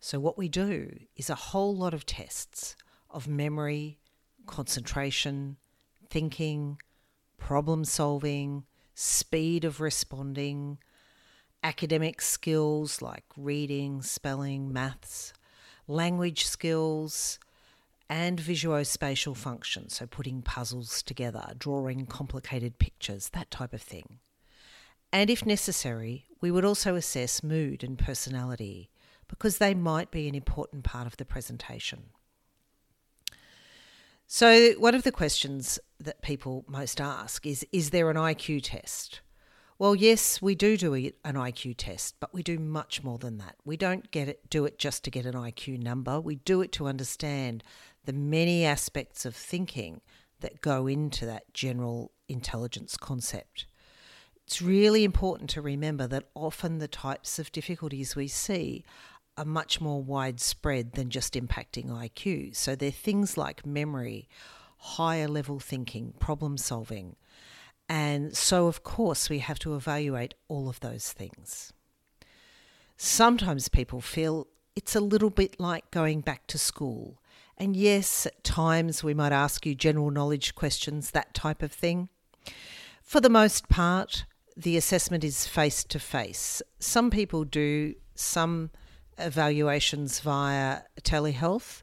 So, 0.00 0.18
what 0.18 0.38
we 0.38 0.48
do 0.48 0.98
is 1.16 1.28
a 1.28 1.34
whole 1.34 1.76
lot 1.76 1.92
of 1.92 2.06
tests 2.06 2.76
of 3.10 3.26
memory, 3.28 3.98
concentration, 4.46 5.56
thinking, 6.08 6.78
problem 7.36 7.84
solving, 7.84 8.64
speed 8.94 9.64
of 9.64 9.80
responding, 9.80 10.78
academic 11.62 12.20
skills 12.20 13.02
like 13.02 13.24
reading, 13.36 14.02
spelling, 14.02 14.72
maths, 14.72 15.32
language 15.86 16.46
skills, 16.46 17.38
and 18.10 18.38
visuospatial 18.40 19.36
function, 19.36 19.88
so 19.88 20.06
putting 20.06 20.42
puzzles 20.42 21.02
together, 21.02 21.52
drawing 21.58 22.06
complicated 22.06 22.78
pictures, 22.78 23.30
that 23.30 23.50
type 23.50 23.72
of 23.72 23.82
thing. 23.82 24.18
And 25.12 25.30
if 25.30 25.44
necessary, 25.44 26.26
we 26.40 26.50
would 26.50 26.64
also 26.64 26.94
assess 26.94 27.42
mood 27.42 27.82
and 27.82 27.98
personality 27.98 28.90
because 29.26 29.58
they 29.58 29.74
might 29.74 30.10
be 30.10 30.28
an 30.28 30.34
important 30.34 30.84
part 30.84 31.06
of 31.06 31.16
the 31.16 31.24
presentation. 31.24 32.04
So, 34.26 34.72
one 34.72 34.94
of 34.94 35.04
the 35.04 35.12
questions 35.12 35.78
that 36.00 36.20
people 36.20 36.64
most 36.68 37.00
ask 37.00 37.46
is 37.46 37.66
Is 37.72 37.90
there 37.90 38.10
an 38.10 38.16
IQ 38.16 38.60
test? 38.64 39.20
Well, 39.78 39.94
yes, 39.94 40.42
we 40.42 40.56
do 40.56 40.76
do 40.76 40.92
an 40.94 41.12
IQ 41.34 41.76
test, 41.78 42.16
but 42.18 42.34
we 42.34 42.42
do 42.42 42.58
much 42.58 43.04
more 43.04 43.16
than 43.16 43.38
that. 43.38 43.54
We 43.64 43.76
don't 43.76 44.10
get 44.10 44.28
it, 44.28 44.50
do 44.50 44.64
it 44.64 44.76
just 44.76 45.04
to 45.04 45.10
get 45.10 45.24
an 45.24 45.34
IQ 45.34 45.80
number. 45.80 46.20
We 46.20 46.34
do 46.34 46.60
it 46.62 46.72
to 46.72 46.88
understand 46.88 47.62
the 48.08 48.12
many 48.14 48.64
aspects 48.64 49.26
of 49.26 49.36
thinking 49.36 50.00
that 50.40 50.62
go 50.62 50.86
into 50.86 51.26
that 51.26 51.52
general 51.52 52.10
intelligence 52.26 52.96
concept. 52.96 53.66
It's 54.46 54.62
really 54.62 55.04
important 55.04 55.50
to 55.50 55.60
remember 55.60 56.06
that 56.06 56.30
often 56.34 56.78
the 56.78 56.88
types 56.88 57.38
of 57.38 57.52
difficulties 57.52 58.16
we 58.16 58.26
see 58.26 58.82
are 59.36 59.44
much 59.44 59.78
more 59.78 60.02
widespread 60.02 60.92
than 60.92 61.10
just 61.10 61.34
impacting 61.34 61.90
IQ. 61.90 62.56
So 62.56 62.74
they're 62.74 62.90
things 62.90 63.36
like 63.36 63.66
memory, 63.66 64.26
higher 64.78 65.28
level 65.28 65.60
thinking, 65.60 66.14
problem 66.18 66.56
solving. 66.56 67.14
And 67.90 68.34
so, 68.34 68.68
of 68.68 68.82
course, 68.82 69.28
we 69.28 69.40
have 69.40 69.58
to 69.58 69.74
evaluate 69.74 70.32
all 70.48 70.70
of 70.70 70.80
those 70.80 71.12
things. 71.12 71.74
Sometimes 72.96 73.68
people 73.68 74.00
feel 74.00 74.46
it's 74.74 74.96
a 74.96 75.00
little 75.00 75.28
bit 75.28 75.60
like 75.60 75.90
going 75.90 76.22
back 76.22 76.46
to 76.46 76.56
school 76.56 77.18
and 77.58 77.76
yes, 77.76 78.24
at 78.26 78.42
times 78.44 79.02
we 79.04 79.14
might 79.14 79.32
ask 79.32 79.66
you 79.66 79.74
general 79.74 80.10
knowledge 80.10 80.54
questions, 80.54 81.10
that 81.10 81.34
type 81.34 81.62
of 81.62 81.72
thing. 81.72 82.08
For 83.02 83.20
the 83.20 83.28
most 83.28 83.68
part, 83.68 84.24
the 84.56 84.76
assessment 84.76 85.24
is 85.24 85.46
face 85.46 85.84
to 85.84 85.98
face. 85.98 86.62
Some 86.78 87.10
people 87.10 87.44
do 87.44 87.94
some 88.14 88.70
evaluations 89.18 90.20
via 90.20 90.82
telehealth, 91.02 91.82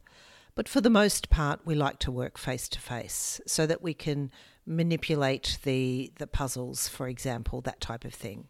but 0.55 0.69
for 0.69 0.79
the 0.79 0.89
most 0.89 1.29
part, 1.29 1.59
we 1.65 1.75
like 1.75 1.99
to 1.99 2.11
work 2.11 2.37
face 2.37 2.69
to 2.69 2.79
face 2.79 3.41
so 3.45 3.65
that 3.65 3.81
we 3.81 3.93
can 3.93 4.31
manipulate 4.65 5.59
the, 5.63 6.11
the 6.17 6.27
puzzles, 6.27 6.87
for 6.87 7.07
example, 7.07 7.61
that 7.61 7.81
type 7.81 8.05
of 8.05 8.13
thing. 8.13 8.47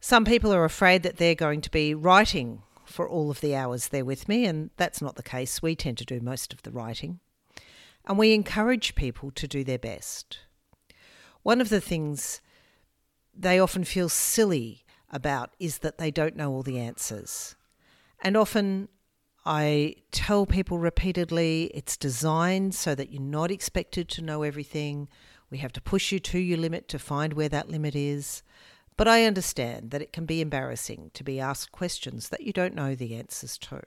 Some 0.00 0.24
people 0.24 0.52
are 0.52 0.64
afraid 0.64 1.02
that 1.02 1.16
they're 1.16 1.34
going 1.34 1.60
to 1.60 1.70
be 1.70 1.94
writing 1.94 2.62
for 2.84 3.08
all 3.08 3.30
of 3.30 3.40
the 3.40 3.54
hours 3.54 3.88
they're 3.88 4.04
with 4.04 4.28
me, 4.28 4.44
and 4.44 4.70
that's 4.76 5.02
not 5.02 5.16
the 5.16 5.22
case. 5.22 5.62
We 5.62 5.74
tend 5.74 5.98
to 5.98 6.04
do 6.04 6.20
most 6.20 6.52
of 6.52 6.62
the 6.62 6.70
writing. 6.70 7.20
And 8.06 8.18
we 8.18 8.34
encourage 8.34 8.94
people 8.94 9.30
to 9.32 9.46
do 9.46 9.62
their 9.62 9.78
best. 9.78 10.40
One 11.42 11.60
of 11.60 11.68
the 11.68 11.80
things 11.80 12.40
they 13.34 13.58
often 13.58 13.84
feel 13.84 14.08
silly 14.08 14.84
about 15.10 15.50
is 15.58 15.78
that 15.78 15.98
they 15.98 16.10
don't 16.10 16.36
know 16.36 16.52
all 16.52 16.62
the 16.62 16.78
answers. 16.78 17.56
And 18.22 18.36
often 18.36 18.88
I 19.44 19.96
tell 20.12 20.46
people 20.46 20.78
repeatedly 20.78 21.70
it's 21.74 21.96
designed 21.96 22.74
so 22.74 22.94
that 22.94 23.12
you're 23.12 23.22
not 23.22 23.50
expected 23.50 24.08
to 24.10 24.22
know 24.22 24.42
everything. 24.42 25.08
We 25.50 25.58
have 25.58 25.72
to 25.72 25.80
push 25.80 26.12
you 26.12 26.20
to 26.20 26.38
your 26.38 26.58
limit 26.58 26.88
to 26.88 26.98
find 26.98 27.32
where 27.32 27.48
that 27.48 27.68
limit 27.68 27.94
is. 27.94 28.42
But 29.02 29.08
I 29.08 29.24
understand 29.24 29.90
that 29.90 30.00
it 30.00 30.12
can 30.12 30.26
be 30.26 30.40
embarrassing 30.40 31.10
to 31.14 31.24
be 31.24 31.40
asked 31.40 31.72
questions 31.72 32.28
that 32.28 32.42
you 32.42 32.52
don't 32.52 32.76
know 32.76 32.94
the 32.94 33.16
answers 33.16 33.58
to. 33.58 33.82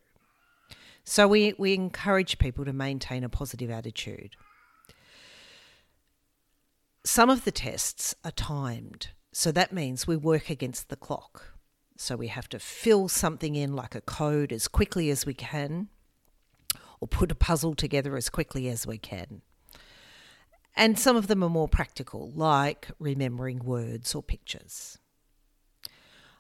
So 1.06 1.26
we, 1.26 1.54
we 1.58 1.74
encourage 1.74 2.38
people 2.38 2.66
to 2.66 2.74
maintain 2.74 3.24
a 3.24 3.30
positive 3.30 3.72
attitude. 3.72 4.36
Some 7.06 7.30
of 7.30 7.46
the 7.46 7.52
tests 7.54 8.14
are 8.26 8.32
timed, 8.32 9.12
so 9.32 9.54
that 9.54 9.72
means 9.72 10.06
we 10.06 10.18
work 10.18 10.50
against 10.50 10.90
the 10.90 10.98
clock. 10.98 11.54
So 11.96 12.18
we 12.18 12.28
have 12.28 12.50
to 12.50 12.60
fill 12.60 13.08
something 13.08 13.56
in 13.56 13.74
like 13.74 13.96
a 13.96 14.02
code 14.02 14.52
as 14.52 14.68
quickly 14.68 15.10
as 15.10 15.26
we 15.26 15.34
can, 15.34 15.88
or 17.00 17.08
put 17.08 17.32
a 17.32 17.36
puzzle 17.36 17.74
together 17.74 18.18
as 18.18 18.28
quickly 18.28 18.68
as 18.68 18.86
we 18.86 18.98
can. 18.98 19.44
And 20.76 21.00
some 21.00 21.16
of 21.16 21.28
them 21.28 21.42
are 21.42 21.50
more 21.50 21.70
practical, 21.70 22.32
like 22.36 22.90
remembering 23.00 23.60
words 23.60 24.14
or 24.14 24.22
pictures. 24.22 24.98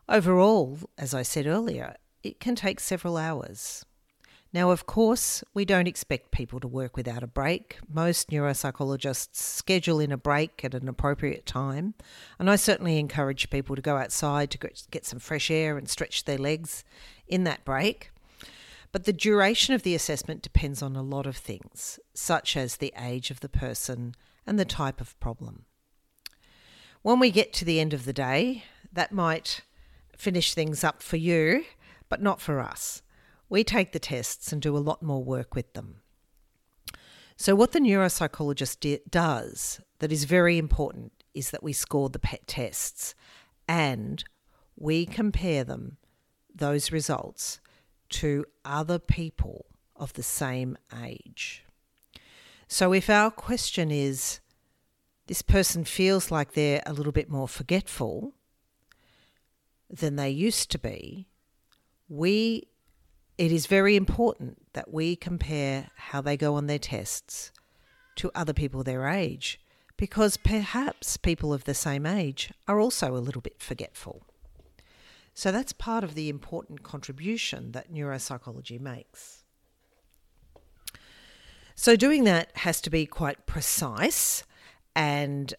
Overall, 0.07 0.79
as 0.97 1.13
I 1.13 1.23
said 1.23 1.47
earlier, 1.47 1.95
it 2.21 2.39
can 2.39 2.55
take 2.55 2.79
several 2.79 3.17
hours. 3.17 3.85
Now, 4.53 4.71
of 4.71 4.85
course, 4.85 5.43
we 5.53 5.65
don't 5.65 5.87
expect 5.87 6.31
people 6.31 6.59
to 6.59 6.67
work 6.67 6.95
without 6.95 7.23
a 7.23 7.27
break. 7.27 7.77
Most 7.91 8.29
neuropsychologists 8.29 9.35
schedule 9.35 9.99
in 9.99 10.11
a 10.11 10.17
break 10.17 10.63
at 10.63 10.73
an 10.73 10.87
appropriate 10.87 11.45
time, 11.45 11.95
and 12.39 12.49
I 12.49 12.55
certainly 12.55 12.97
encourage 12.97 13.49
people 13.49 13.75
to 13.75 13.81
go 13.81 13.97
outside 13.97 14.51
to 14.51 14.69
get 14.91 15.05
some 15.05 15.19
fresh 15.19 15.51
air 15.51 15.77
and 15.77 15.89
stretch 15.89 16.23
their 16.23 16.37
legs 16.37 16.83
in 17.27 17.43
that 17.43 17.65
break. 17.65 18.11
But 18.91 19.03
the 19.03 19.11
duration 19.11 19.73
of 19.73 19.83
the 19.83 19.95
assessment 19.95 20.41
depends 20.41 20.81
on 20.81 20.95
a 20.95 21.01
lot 21.01 21.25
of 21.25 21.35
things, 21.35 21.99
such 22.13 22.55
as 22.55 22.77
the 22.77 22.93
age 22.97 23.31
of 23.31 23.41
the 23.41 23.49
person 23.49 24.15
and 24.47 24.57
the 24.57 24.63
type 24.63 25.01
of 25.01 25.19
problem. 25.19 25.65
When 27.01 27.19
we 27.19 27.29
get 27.29 27.51
to 27.53 27.65
the 27.65 27.81
end 27.81 27.93
of 27.93 28.05
the 28.05 28.13
day, 28.13 28.63
that 28.93 29.11
might 29.11 29.63
finish 30.17 30.53
things 30.53 30.83
up 30.83 31.01
for 31.01 31.17
you, 31.17 31.65
but 32.09 32.21
not 32.21 32.41
for 32.41 32.59
us. 32.59 33.01
We 33.49 33.63
take 33.63 33.91
the 33.91 33.99
tests 33.99 34.51
and 34.51 34.61
do 34.61 34.75
a 34.75 34.79
lot 34.79 35.03
more 35.03 35.23
work 35.23 35.55
with 35.55 35.73
them. 35.73 35.97
So, 37.37 37.53
what 37.53 37.73
the 37.73 37.79
neuropsychologist 37.79 38.99
does 39.09 39.81
that 39.99 40.11
is 40.11 40.23
very 40.23 40.57
important 40.57 41.11
is 41.33 41.51
that 41.51 41.63
we 41.63 41.73
score 41.73 42.09
the 42.09 42.19
PET 42.19 42.47
tests 42.47 43.13
and 43.67 44.23
we 44.77 45.05
compare 45.05 45.63
them, 45.63 45.97
those 46.53 46.91
results, 46.91 47.59
to 48.09 48.45
other 48.63 48.99
people 48.99 49.65
of 49.95 50.13
the 50.13 50.23
same 50.23 50.77
age. 51.03 51.65
So 52.67 52.93
if 52.93 53.09
our 53.09 53.31
question 53.31 53.91
is, 53.91 54.39
this 55.27 55.41
person 55.41 55.85
feels 55.85 56.31
like 56.31 56.53
they're 56.53 56.83
a 56.85 56.93
little 56.93 57.11
bit 57.11 57.29
more 57.29 57.47
forgetful 57.47 58.33
than 59.89 60.15
they 60.15 60.29
used 60.29 60.71
to 60.71 60.79
be, 60.79 61.27
we 62.09 62.67
it 63.37 63.51
is 63.51 63.67
very 63.67 63.95
important 63.95 64.57
that 64.73 64.93
we 64.93 65.15
compare 65.15 65.89
how 65.95 66.21
they 66.21 66.37
go 66.37 66.55
on 66.55 66.67
their 66.67 66.79
tests 66.79 67.51
to 68.15 68.31
other 68.33 68.53
people 68.53 68.81
their 68.81 69.07
age 69.07 69.59
because 69.97 70.37
perhaps 70.37 71.17
people 71.17 71.53
of 71.53 71.65
the 71.65 71.73
same 71.73 72.05
age 72.05 72.51
are 72.67 72.79
also 72.79 73.15
a 73.15 73.19
little 73.19 73.41
bit 73.41 73.61
forgetful. 73.61 74.23
So 75.33 75.51
that's 75.51 75.73
part 75.73 76.03
of 76.03 76.15
the 76.15 76.29
important 76.29 76.83
contribution 76.83 77.73
that 77.73 77.91
neuropsychology 77.93 78.79
makes. 78.79 79.43
So 81.75 81.97
doing 81.97 82.23
that 82.23 82.55
has 82.57 82.79
to 82.81 82.89
be 82.89 83.05
quite 83.05 83.45
precise, 83.45 84.43
and 84.95 85.53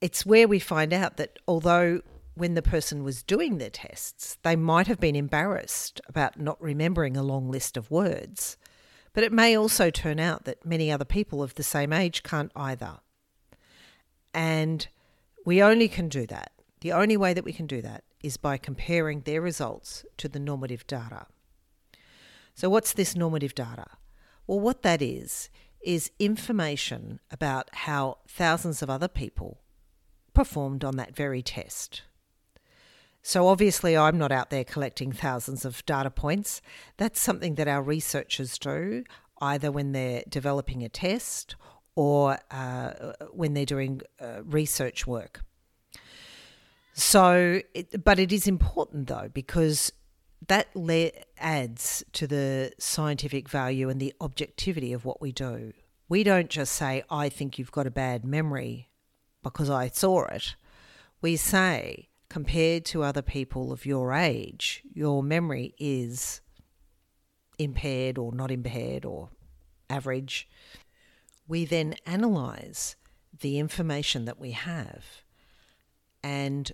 it's 0.00 0.24
where 0.24 0.48
we 0.48 0.58
find 0.58 0.94
out 0.94 1.18
that 1.18 1.38
although 1.46 2.00
when 2.38 2.54
the 2.54 2.62
person 2.62 3.02
was 3.02 3.22
doing 3.22 3.58
their 3.58 3.70
tests, 3.70 4.38
they 4.42 4.56
might 4.56 4.86
have 4.86 5.00
been 5.00 5.16
embarrassed 5.16 6.00
about 6.08 6.38
not 6.38 6.60
remembering 6.62 7.16
a 7.16 7.22
long 7.22 7.50
list 7.50 7.76
of 7.76 7.90
words, 7.90 8.56
but 9.12 9.24
it 9.24 9.32
may 9.32 9.56
also 9.56 9.90
turn 9.90 10.20
out 10.20 10.44
that 10.44 10.64
many 10.64 10.90
other 10.90 11.04
people 11.04 11.42
of 11.42 11.54
the 11.54 11.62
same 11.62 11.92
age 11.92 12.22
can't 12.22 12.52
either. 12.54 12.98
And 14.32 14.86
we 15.44 15.62
only 15.62 15.88
can 15.88 16.08
do 16.08 16.26
that. 16.26 16.52
The 16.80 16.92
only 16.92 17.16
way 17.16 17.34
that 17.34 17.44
we 17.44 17.52
can 17.52 17.66
do 17.66 17.82
that 17.82 18.04
is 18.22 18.36
by 18.36 18.56
comparing 18.56 19.22
their 19.22 19.40
results 19.40 20.04
to 20.18 20.28
the 20.28 20.38
normative 20.38 20.86
data. 20.86 21.26
So, 22.54 22.68
what's 22.68 22.92
this 22.92 23.16
normative 23.16 23.54
data? 23.54 23.86
Well, 24.46 24.60
what 24.60 24.82
that 24.82 25.02
is, 25.02 25.50
is 25.80 26.10
information 26.18 27.20
about 27.30 27.68
how 27.72 28.18
thousands 28.28 28.82
of 28.82 28.90
other 28.90 29.08
people 29.08 29.60
performed 30.34 30.84
on 30.84 30.96
that 30.96 31.16
very 31.16 31.42
test. 31.42 32.02
So, 33.28 33.46
obviously, 33.48 33.94
I'm 33.94 34.16
not 34.16 34.32
out 34.32 34.48
there 34.48 34.64
collecting 34.64 35.12
thousands 35.12 35.66
of 35.66 35.84
data 35.84 36.08
points. 36.08 36.62
That's 36.96 37.20
something 37.20 37.56
that 37.56 37.68
our 37.68 37.82
researchers 37.82 38.56
do, 38.58 39.04
either 39.42 39.70
when 39.70 39.92
they're 39.92 40.22
developing 40.30 40.82
a 40.82 40.88
test 40.88 41.54
or 41.94 42.38
uh, 42.50 43.12
when 43.32 43.52
they're 43.52 43.66
doing 43.66 44.00
uh, 44.18 44.44
research 44.44 45.06
work. 45.06 45.42
So, 46.94 47.60
it, 47.74 48.02
but 48.02 48.18
it 48.18 48.32
is 48.32 48.46
important 48.46 49.08
though 49.08 49.28
because 49.30 49.92
that 50.46 50.74
le- 50.74 51.12
adds 51.36 52.02
to 52.14 52.26
the 52.26 52.72
scientific 52.78 53.50
value 53.50 53.90
and 53.90 54.00
the 54.00 54.14
objectivity 54.22 54.94
of 54.94 55.04
what 55.04 55.20
we 55.20 55.32
do. 55.32 55.74
We 56.08 56.24
don't 56.24 56.48
just 56.48 56.72
say, 56.72 57.02
I 57.10 57.28
think 57.28 57.58
you've 57.58 57.72
got 57.72 57.86
a 57.86 57.90
bad 57.90 58.24
memory 58.24 58.88
because 59.42 59.68
I 59.68 59.88
saw 59.88 60.24
it. 60.24 60.56
We 61.20 61.36
say, 61.36 62.08
compared 62.28 62.84
to 62.86 63.02
other 63.02 63.22
people 63.22 63.72
of 63.72 63.86
your 63.86 64.12
age, 64.12 64.82
your 64.92 65.22
memory 65.22 65.74
is 65.78 66.40
impaired 67.58 68.18
or 68.18 68.32
not 68.32 68.50
impaired 68.50 69.04
or 69.04 69.30
average. 69.88 70.48
We 71.46 71.64
then 71.64 71.94
analyze 72.06 72.96
the 73.40 73.58
information 73.58 74.24
that 74.26 74.38
we 74.38 74.52
have 74.52 75.22
and 76.22 76.70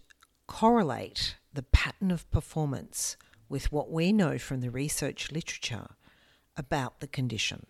correlate 0.46 1.36
the 1.52 1.62
pattern 1.62 2.10
of 2.10 2.30
performance 2.30 3.16
with 3.48 3.70
what 3.70 3.90
we 3.90 4.12
know 4.12 4.38
from 4.38 4.60
the 4.60 4.70
research 4.70 5.30
literature 5.30 5.88
about 6.56 7.00
the 7.00 7.06
condition. 7.06 7.66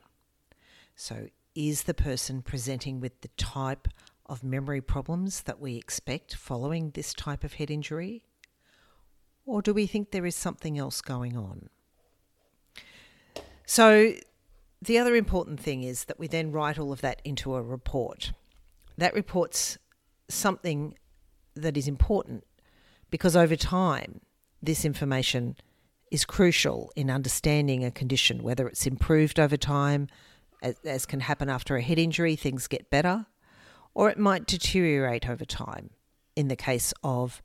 So, 0.97 1.29
is 1.55 1.85
the 1.85 1.95
person 1.95 2.43
presenting 2.43 3.01
with 3.01 3.21
the 3.21 3.29
type 3.37 3.89
of 4.27 4.43
memory 4.43 4.81
problems 4.81 5.43
that 5.43 5.61
we 5.61 5.77
expect 5.77 6.35
following 6.35 6.91
this 6.91 7.13
type 7.15 7.45
of 7.45 7.55
head 7.55 7.71
injury? 7.71 8.25
Or 9.47 9.61
do 9.61 9.75
we 9.75 9.87
think 9.87 10.11
there 10.11 10.27
is 10.27 10.35
something 10.35 10.79
else 10.79 11.01
going 11.01 11.37
on? 11.37 11.69
So, 13.67 14.15
the 14.81 14.99
other 14.99 15.15
important 15.15 15.61
thing 15.61 15.83
is 15.83 16.05
that 16.05 16.19
we 16.19 16.27
then 16.27 16.53
write 16.53 16.79
all 16.79 16.93
of 16.93 17.01
that 17.01 17.23
into 17.25 17.55
a 17.55 17.63
report. 17.63 18.33
That 18.99 19.15
report's 19.15 19.79
something 20.29 20.95
that 21.55 21.77
is 21.77 21.89
important 21.89 22.45
because 23.11 23.37
over 23.37 23.57
time, 23.57 24.21
this 24.63 24.85
information 24.85 25.57
is 26.11 26.25
crucial 26.25 26.93
in 26.97 27.11
understanding 27.11 27.85
a 27.85 27.91
condition, 27.91 28.43
whether 28.43 28.67
it's 28.69 28.87
improved 28.87 29.41
over 29.41 29.57
time, 29.57 30.09
as, 30.63 30.77
as 30.85 31.07
can 31.07 31.21
happen 31.21 31.49
after 31.49 31.77
a 31.77 31.83
head 31.83 31.99
injury, 31.99 32.37
things 32.37 32.67
get 32.67 32.91
better, 32.91 33.27
or 33.95 34.11
it 34.11 34.19
might 34.19 34.47
deteriorate 34.47 35.29
over 35.29 35.45
time 35.45 35.91
in 36.37 36.49
the 36.49 36.57
case 36.57 36.93
of 37.03 37.43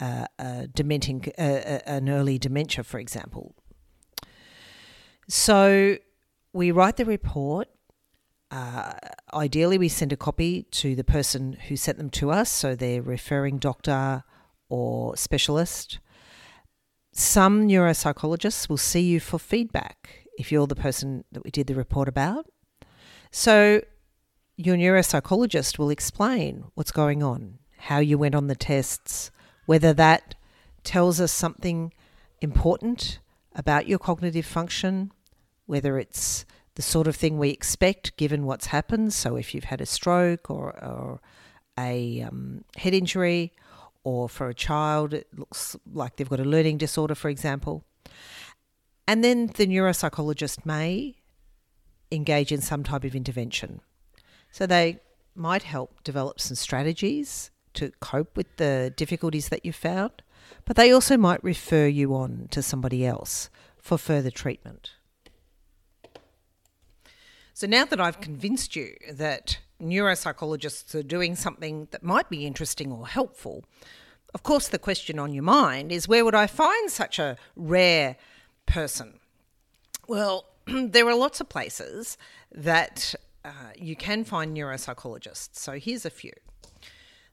uh, 0.00 0.26
a 0.38 0.68
dementing, 0.72 1.28
uh, 1.38 1.80
an 1.86 2.08
early 2.08 2.38
dementia, 2.38 2.82
for 2.82 2.98
example. 2.98 3.54
So 5.28 5.98
we 6.52 6.70
write 6.70 6.96
the 6.96 7.04
report. 7.04 7.68
Uh, 8.50 8.94
ideally, 9.32 9.78
we 9.78 9.88
send 9.88 10.12
a 10.12 10.16
copy 10.16 10.64
to 10.64 10.96
the 10.96 11.04
person 11.04 11.52
who 11.68 11.76
sent 11.76 11.98
them 11.98 12.10
to 12.10 12.30
us, 12.30 12.50
so 12.50 12.74
their 12.74 13.02
referring 13.02 13.58
doctor 13.58 14.24
or 14.68 15.16
specialist. 15.16 16.00
Some 17.12 17.68
neuropsychologists 17.68 18.68
will 18.68 18.76
see 18.76 19.02
you 19.02 19.20
for 19.20 19.38
feedback 19.38 20.26
if 20.38 20.50
you're 20.50 20.66
the 20.66 20.76
person 20.76 21.24
that 21.30 21.44
we 21.44 21.50
did 21.50 21.66
the 21.66 21.74
report 21.74 22.08
about. 22.08 22.46
So, 23.30 23.82
your 24.66 24.76
neuropsychologist 24.76 25.78
will 25.78 25.90
explain 25.90 26.64
what's 26.74 26.92
going 26.92 27.22
on, 27.22 27.58
how 27.78 27.98
you 27.98 28.18
went 28.18 28.34
on 28.34 28.46
the 28.46 28.54
tests, 28.54 29.30
whether 29.66 29.92
that 29.94 30.34
tells 30.84 31.20
us 31.20 31.32
something 31.32 31.92
important 32.40 33.18
about 33.54 33.88
your 33.88 33.98
cognitive 33.98 34.46
function, 34.46 35.12
whether 35.66 35.98
it's 35.98 36.44
the 36.74 36.82
sort 36.82 37.06
of 37.06 37.16
thing 37.16 37.38
we 37.38 37.50
expect 37.50 38.16
given 38.16 38.44
what's 38.44 38.66
happened. 38.66 39.12
So, 39.12 39.36
if 39.36 39.54
you've 39.54 39.64
had 39.64 39.80
a 39.80 39.86
stroke 39.86 40.50
or, 40.50 40.72
or 40.84 41.20
a 41.78 42.22
um, 42.22 42.64
head 42.76 42.94
injury, 42.94 43.52
or 44.04 44.28
for 44.28 44.48
a 44.48 44.54
child, 44.54 45.12
it 45.12 45.26
looks 45.36 45.76
like 45.92 46.16
they've 46.16 46.28
got 46.28 46.40
a 46.40 46.44
learning 46.44 46.78
disorder, 46.78 47.14
for 47.14 47.28
example. 47.28 47.84
And 49.06 49.22
then 49.22 49.48
the 49.48 49.66
neuropsychologist 49.66 50.64
may 50.64 51.16
engage 52.10 52.52
in 52.52 52.60
some 52.60 52.82
type 52.82 53.04
of 53.04 53.14
intervention. 53.14 53.80
So 54.50 54.66
they 54.66 55.00
might 55.34 55.62
help 55.62 56.02
develop 56.04 56.40
some 56.40 56.56
strategies 56.56 57.50
to 57.74 57.92
cope 58.00 58.36
with 58.36 58.56
the 58.56 58.92
difficulties 58.96 59.48
that 59.48 59.64
you've 59.64 59.76
found, 59.76 60.22
but 60.64 60.76
they 60.76 60.92
also 60.92 61.16
might 61.16 61.42
refer 61.42 61.86
you 61.86 62.14
on 62.14 62.48
to 62.50 62.62
somebody 62.62 63.06
else 63.06 63.48
for 63.78 63.96
further 63.96 64.30
treatment. 64.30 64.92
So 67.54 67.66
now 67.66 67.84
that 67.84 68.00
I've 68.00 68.20
convinced 68.20 68.74
you 68.74 68.94
that 69.10 69.58
neuropsychologists 69.80 70.94
are 70.94 71.02
doing 71.02 71.36
something 71.36 71.88
that 71.90 72.02
might 72.02 72.28
be 72.28 72.46
interesting 72.46 72.90
or 72.90 73.06
helpful, 73.06 73.64
of 74.32 74.42
course, 74.42 74.68
the 74.68 74.78
question 74.78 75.18
on 75.18 75.32
your 75.32 75.42
mind 75.42 75.92
is 75.92 76.08
where 76.08 76.24
would 76.24 76.34
I 76.34 76.46
find 76.46 76.90
such 76.90 77.18
a 77.18 77.36
rare 77.56 78.16
person? 78.66 79.20
Well, 80.08 80.46
there 80.66 81.08
are 81.08 81.14
lots 81.14 81.40
of 81.40 81.48
places 81.48 82.16
that 82.52 83.14
uh, 83.44 83.50
you 83.76 83.96
can 83.96 84.24
find 84.24 84.56
neuropsychologists. 84.56 85.50
So 85.52 85.72
here's 85.72 86.04
a 86.04 86.10
few. 86.10 86.32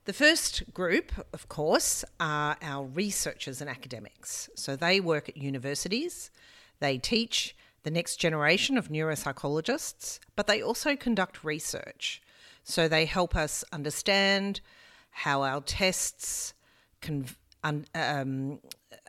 The 0.05 0.13
first 0.13 0.73
group, 0.73 1.11
of 1.33 1.49
course, 1.49 2.05
are 2.19 2.55
our 2.61 2.85
researchers 2.85 3.59
and 3.59 3.69
academics. 3.69 4.49
So 4.55 4.75
they 4.75 5.01
work 5.01 5.27
at 5.27 5.35
universities, 5.35 6.31
they 6.79 6.97
teach 6.97 7.55
the 7.83 7.91
next 7.91 8.17
generation 8.17 8.77
of 8.77 8.89
neuropsychologists, 8.89 10.19
but 10.35 10.47
they 10.47 10.61
also 10.61 10.95
conduct 10.95 11.43
research. 11.43 12.21
So 12.63 12.87
they 12.87 13.05
help 13.05 13.35
us 13.35 13.63
understand 13.71 14.61
how 15.09 15.43
our 15.43 15.61
tests 15.61 16.53
can 17.01 17.27
um, 17.63 18.59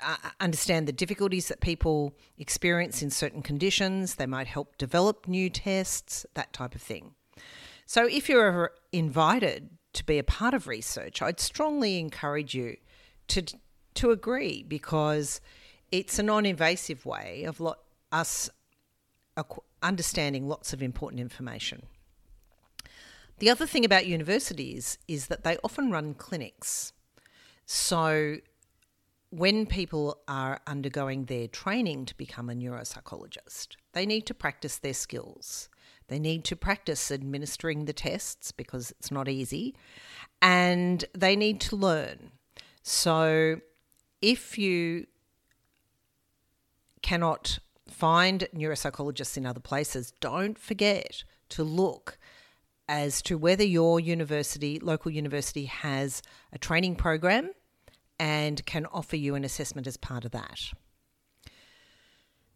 Uh, 0.02 0.16
uh, 0.24 0.30
understand 0.40 0.88
the 0.88 0.92
difficulties 0.92 1.48
that 1.48 1.60
people 1.60 2.14
experience 2.36 3.00
in 3.02 3.10
certain 3.10 3.42
conditions. 3.42 4.16
They 4.16 4.26
might 4.26 4.48
help 4.48 4.76
develop 4.76 5.28
new 5.28 5.48
tests, 5.48 6.26
that 6.34 6.52
type 6.52 6.74
of 6.74 6.82
thing. 6.82 7.14
So, 7.86 8.06
if 8.06 8.28
you're 8.28 8.46
ever 8.46 8.72
invited 8.92 9.70
to 9.92 10.04
be 10.04 10.18
a 10.18 10.24
part 10.24 10.52
of 10.52 10.66
research, 10.66 11.22
I'd 11.22 11.40
strongly 11.40 11.98
encourage 11.98 12.54
you 12.54 12.76
to 13.28 13.42
to 13.94 14.10
agree 14.10 14.62
because 14.62 15.40
it's 15.90 16.18
a 16.18 16.22
non-invasive 16.22 17.06
way 17.06 17.44
of 17.44 17.60
lo- 17.60 17.74
us 18.12 18.50
understanding 19.82 20.48
lots 20.48 20.72
of 20.72 20.82
important 20.82 21.20
information. 21.20 21.86
The 23.38 23.50
other 23.50 23.66
thing 23.66 23.84
about 23.84 24.06
universities 24.06 24.98
is 25.06 25.28
that 25.28 25.44
they 25.44 25.56
often 25.62 25.90
run 25.92 26.14
clinics. 26.14 26.92
So 27.64 28.38
when 29.30 29.66
people 29.66 30.18
are 30.26 30.60
undergoing 30.66 31.24
their 31.24 31.48
training 31.48 32.06
to 32.06 32.16
become 32.16 32.48
a 32.48 32.54
neuropsychologist, 32.54 33.76
they 33.92 34.06
need 34.06 34.26
to 34.26 34.34
practice 34.34 34.78
their 34.78 34.94
skills. 34.94 35.68
They 36.08 36.18
need 36.18 36.44
to 36.44 36.56
practice 36.56 37.10
administering 37.10 37.84
the 37.84 37.92
tests 37.92 38.50
because 38.52 38.90
it's 38.92 39.10
not 39.10 39.28
easy, 39.28 39.74
and 40.40 41.04
they 41.16 41.36
need 41.36 41.60
to 41.62 41.76
learn. 41.76 42.30
So, 42.82 43.60
if 44.22 44.56
you 44.56 45.06
cannot 47.02 47.58
find 47.90 48.48
neuropsychologists 48.54 49.36
in 49.36 49.44
other 49.44 49.60
places, 49.60 50.12
don't 50.20 50.58
forget 50.58 51.24
to 51.50 51.62
look 51.62 52.18
as 52.88 53.20
to 53.22 53.36
whether 53.36 53.64
your 53.64 54.00
university, 54.00 54.78
local 54.78 55.10
university, 55.10 55.66
has 55.66 56.22
a 56.52 56.58
training 56.58 56.96
program 56.96 57.50
and 58.18 58.64
can 58.66 58.86
offer 58.86 59.16
you 59.16 59.34
an 59.34 59.44
assessment 59.44 59.86
as 59.86 59.96
part 59.96 60.24
of 60.24 60.32
that. 60.32 60.58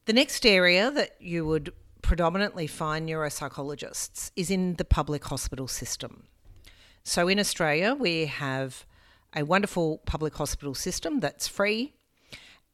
The 0.04 0.12
next 0.12 0.44
area 0.44 0.90
that 0.90 1.10
you 1.20 1.46
would 1.46 1.72
predominantly 2.02 2.66
find 2.66 3.08
neuropsychologists 3.08 4.32
is 4.34 4.50
in 4.50 4.74
the 4.74 4.84
public 4.84 5.24
hospital 5.24 5.68
system. 5.68 6.24
So 7.04 7.28
in 7.28 7.38
Australia, 7.38 7.94
we 7.94 8.26
have 8.26 8.84
a 9.34 9.44
wonderful 9.44 9.98
public 10.04 10.34
hospital 10.34 10.74
system 10.74 11.20
that's 11.20 11.48
free. 11.48 11.94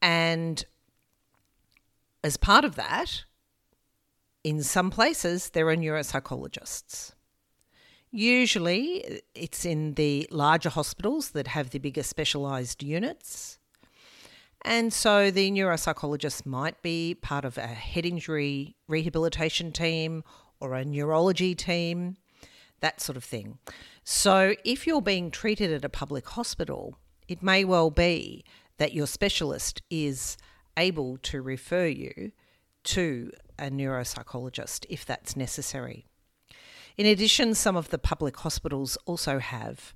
And 0.00 0.64
as 2.24 2.36
part 2.36 2.64
of 2.64 2.74
that, 2.76 3.24
in 4.42 4.62
some 4.62 4.90
places, 4.90 5.50
there 5.50 5.68
are 5.68 5.76
neuropsychologists. 5.76 7.12
Usually, 8.10 9.20
it's 9.34 9.64
in 9.64 9.94
the 9.94 10.26
larger 10.30 10.70
hospitals 10.70 11.30
that 11.30 11.48
have 11.48 11.70
the 11.70 11.78
bigger 11.78 12.02
specialised 12.02 12.82
units. 12.82 13.58
And 14.62 14.92
so 14.92 15.30
the 15.30 15.50
neuropsychologist 15.50 16.44
might 16.44 16.82
be 16.82 17.14
part 17.14 17.44
of 17.44 17.58
a 17.58 17.66
head 17.66 18.04
injury 18.04 18.76
rehabilitation 18.88 19.72
team 19.72 20.24
or 20.58 20.74
a 20.74 20.84
neurology 20.84 21.54
team, 21.54 22.16
that 22.80 23.00
sort 23.00 23.16
of 23.16 23.24
thing. 23.24 23.58
So 24.02 24.54
if 24.64 24.86
you're 24.86 25.02
being 25.02 25.30
treated 25.30 25.72
at 25.72 25.84
a 25.84 25.88
public 25.88 26.28
hospital, 26.30 26.98
it 27.28 27.42
may 27.42 27.64
well 27.64 27.90
be 27.90 28.44
that 28.78 28.94
your 28.94 29.06
specialist 29.06 29.82
is 29.90 30.36
able 30.76 31.18
to 31.18 31.42
refer 31.42 31.86
you 31.86 32.32
to 32.84 33.30
a 33.58 33.70
neuropsychologist 33.70 34.86
if 34.88 35.04
that's 35.04 35.36
necessary. 35.36 36.07
In 36.98 37.06
addition, 37.06 37.54
some 37.54 37.76
of 37.76 37.90
the 37.90 37.98
public 37.98 38.36
hospitals 38.38 38.98
also 39.06 39.38
have 39.38 39.94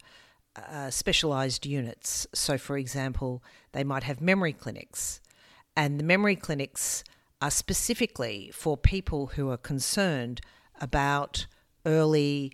uh, 0.55 0.89
specialised 0.89 1.67
units. 1.67 2.29
So, 2.33 2.57
for 2.57 2.79
example, 2.79 3.43
they 3.73 3.83
might 3.83 4.05
have 4.05 4.21
memory 4.21 4.53
clinics, 4.53 5.21
and 5.77 5.99
the 5.99 6.05
memory 6.05 6.37
clinics 6.37 7.03
are 7.41 7.51
specifically 7.51 8.53
for 8.55 8.77
people 8.77 9.29
who 9.35 9.51
are 9.51 9.57
concerned 9.57 10.43
about 10.81 11.47
early 11.85 12.53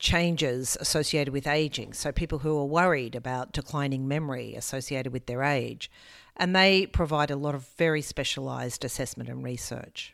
changes 0.00 0.76
associated 0.80 1.32
with 1.32 1.46
aging. 1.46 1.92
So, 1.92 2.10
people 2.10 2.40
who 2.40 2.58
are 2.58 2.64
worried 2.64 3.14
about 3.14 3.52
declining 3.52 4.08
memory 4.08 4.56
associated 4.56 5.12
with 5.12 5.26
their 5.26 5.44
age. 5.44 5.92
And 6.36 6.56
they 6.56 6.86
provide 6.86 7.30
a 7.30 7.36
lot 7.36 7.54
of 7.54 7.68
very 7.76 8.02
specialised 8.02 8.84
assessment 8.84 9.28
and 9.28 9.44
research. 9.44 10.13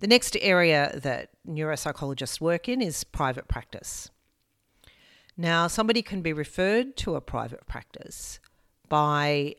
The 0.00 0.06
next 0.06 0.36
area 0.40 0.98
that 1.02 1.28
neuropsychologists 1.46 2.40
work 2.40 2.68
in 2.68 2.80
is 2.80 3.04
private 3.04 3.48
practice. 3.48 4.10
Now, 5.36 5.66
somebody 5.66 6.00
can 6.00 6.22
be 6.22 6.32
referred 6.32 6.96
to 6.98 7.16
a 7.16 7.20
private 7.20 7.66
practice 7.66 8.40
by 8.88 9.56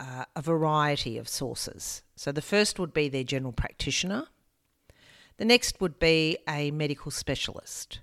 uh, 0.00 0.24
a 0.34 0.42
variety 0.42 1.18
of 1.18 1.28
sources. 1.28 2.02
So, 2.16 2.32
the 2.32 2.42
first 2.42 2.78
would 2.78 2.94
be 2.94 3.08
their 3.08 3.24
general 3.24 3.52
practitioner, 3.52 4.26
the 5.36 5.44
next 5.44 5.80
would 5.80 5.98
be 5.98 6.38
a 6.48 6.70
medical 6.70 7.10
specialist. 7.10 8.00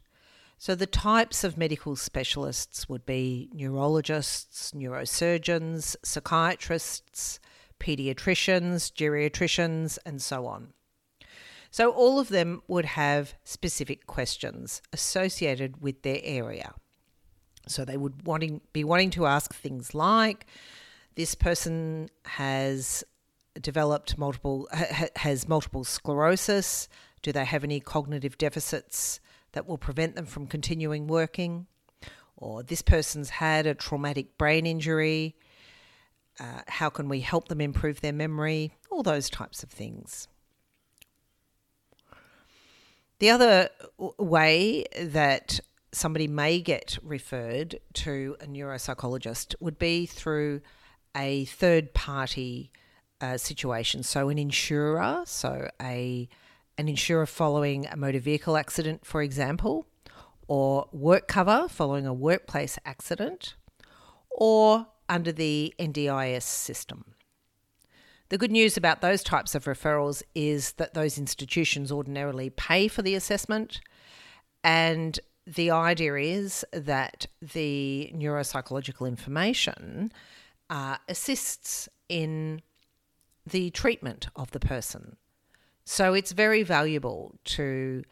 So, 0.60 0.76
the 0.76 0.86
types 0.86 1.44
of 1.44 1.58
medical 1.58 1.96
specialists 1.96 2.88
would 2.89 3.08
be 3.08 3.50
neurologists, 3.54 4.72
neurosurgeons, 4.72 5.96
psychiatrists, 6.04 7.39
paediatricians, 7.80 8.94
geriatricians, 8.94 9.98
and 10.06 10.22
so 10.22 10.46
on. 10.46 10.74
So 11.72 11.92
all 11.92 12.20
of 12.20 12.28
them 12.28 12.62
would 12.68 12.84
have 12.84 13.34
specific 13.46 14.06
questions 14.06 14.82
associated 14.92 15.82
with 15.82 16.02
their 16.02 16.20
area. 16.22 16.74
So 17.68 17.86
they 17.86 17.96
would 17.96 18.26
wanting, 18.26 18.60
be 18.74 18.84
wanting 18.84 19.12
to 19.12 19.26
ask 19.26 19.54
things 19.54 19.96
like 19.96 20.46
this 21.16 21.34
person 21.34 22.10
has 22.26 23.06
developed 23.60 24.18
multiple 24.18 24.68
ha, 24.74 25.08
has 25.16 25.48
multiple 25.48 25.86
sclerosis. 25.86 26.90
Do 27.22 27.32
they 27.32 27.46
have 27.46 27.64
any 27.64 27.80
cognitive 27.80 28.38
deficits 28.38 29.22
that 29.54 29.66
will 29.66 29.78
prevent 29.78 30.16
them 30.16 30.26
from 30.26 30.48
continuing 30.48 31.08
working? 31.08 31.68
Or 32.36 32.64
this 32.64 32.82
person's 32.82 33.30
had 33.30 33.66
a 33.66 33.76
traumatic 33.76 34.38
brain 34.38 34.66
injury. 34.66 35.36
Uh, 36.40 36.62
how 36.68 36.90
can 36.90 37.08
we 37.08 37.22
help 37.22 37.48
them 37.48 37.62
improve 37.62 38.02
their 38.02 38.14
memory? 38.14 38.74
All 38.90 39.04
those 39.04 39.30
types 39.30 39.64
of 39.64 39.70
things 39.70 40.28
the 43.22 43.30
other 43.30 43.70
way 44.18 44.84
that 45.00 45.60
somebody 45.92 46.28
may 46.28 46.60
get 46.60 46.98
referred 47.04 47.80
to 47.94 48.36
a 48.42 48.48
neuropsychologist 48.48 49.54
would 49.60 49.78
be 49.78 50.08
through 50.08 50.60
a 51.16 51.46
third 51.46 51.94
party 51.94 52.72
uh, 53.22 53.38
situation. 53.38 54.02
So, 54.02 54.30
an 54.30 54.40
insurer, 54.40 55.22
so 55.26 55.70
a 55.80 56.28
an 56.80 56.88
insurer 56.88 57.28
following 57.28 57.86
a 57.86 57.96
motor 57.96 58.20
vehicle 58.20 58.58
accident, 58.58 59.06
for 59.06 59.22
example, 59.22 59.86
or 60.48 60.90
work 60.92 61.28
cover 61.28 61.68
following 61.70 62.08
a 62.08 62.14
workplace 62.14 62.80
accident, 62.86 63.54
or 64.32 64.88
under 65.08 65.32
the 65.32 65.76
NDIS 65.78 66.42
system. 66.42 67.14
The 68.32 68.38
good 68.38 68.50
news 68.52 68.78
about 68.78 69.02
those 69.02 69.24
types 69.24 69.56
of 69.56 69.65
referrals 69.65 70.24
is 70.34 70.72
that 70.74 70.94
those 70.94 71.17
institutions 71.17 71.91
ordinarily 71.91 72.50
pay 72.50 72.88
for 72.88 73.02
the 73.02 73.13
assessment, 73.13 73.82
and 74.63 75.20
the 75.46 75.70
idea 75.70 76.15
is 76.15 76.63
that 76.72 77.26
the 77.41 78.10
neuropsychological 78.15 79.06
information 79.06 80.13
uh, 80.70 80.96
assists 81.10 81.89
in 82.08 82.62
the 83.46 83.70
treatment 83.72 84.30
of 84.38 84.52
the 84.52 84.62
person. 84.62 85.17
So 85.84 86.13
it's 86.13 86.32
very 86.32 86.63
valuable 86.63 87.36
to 87.58 88.04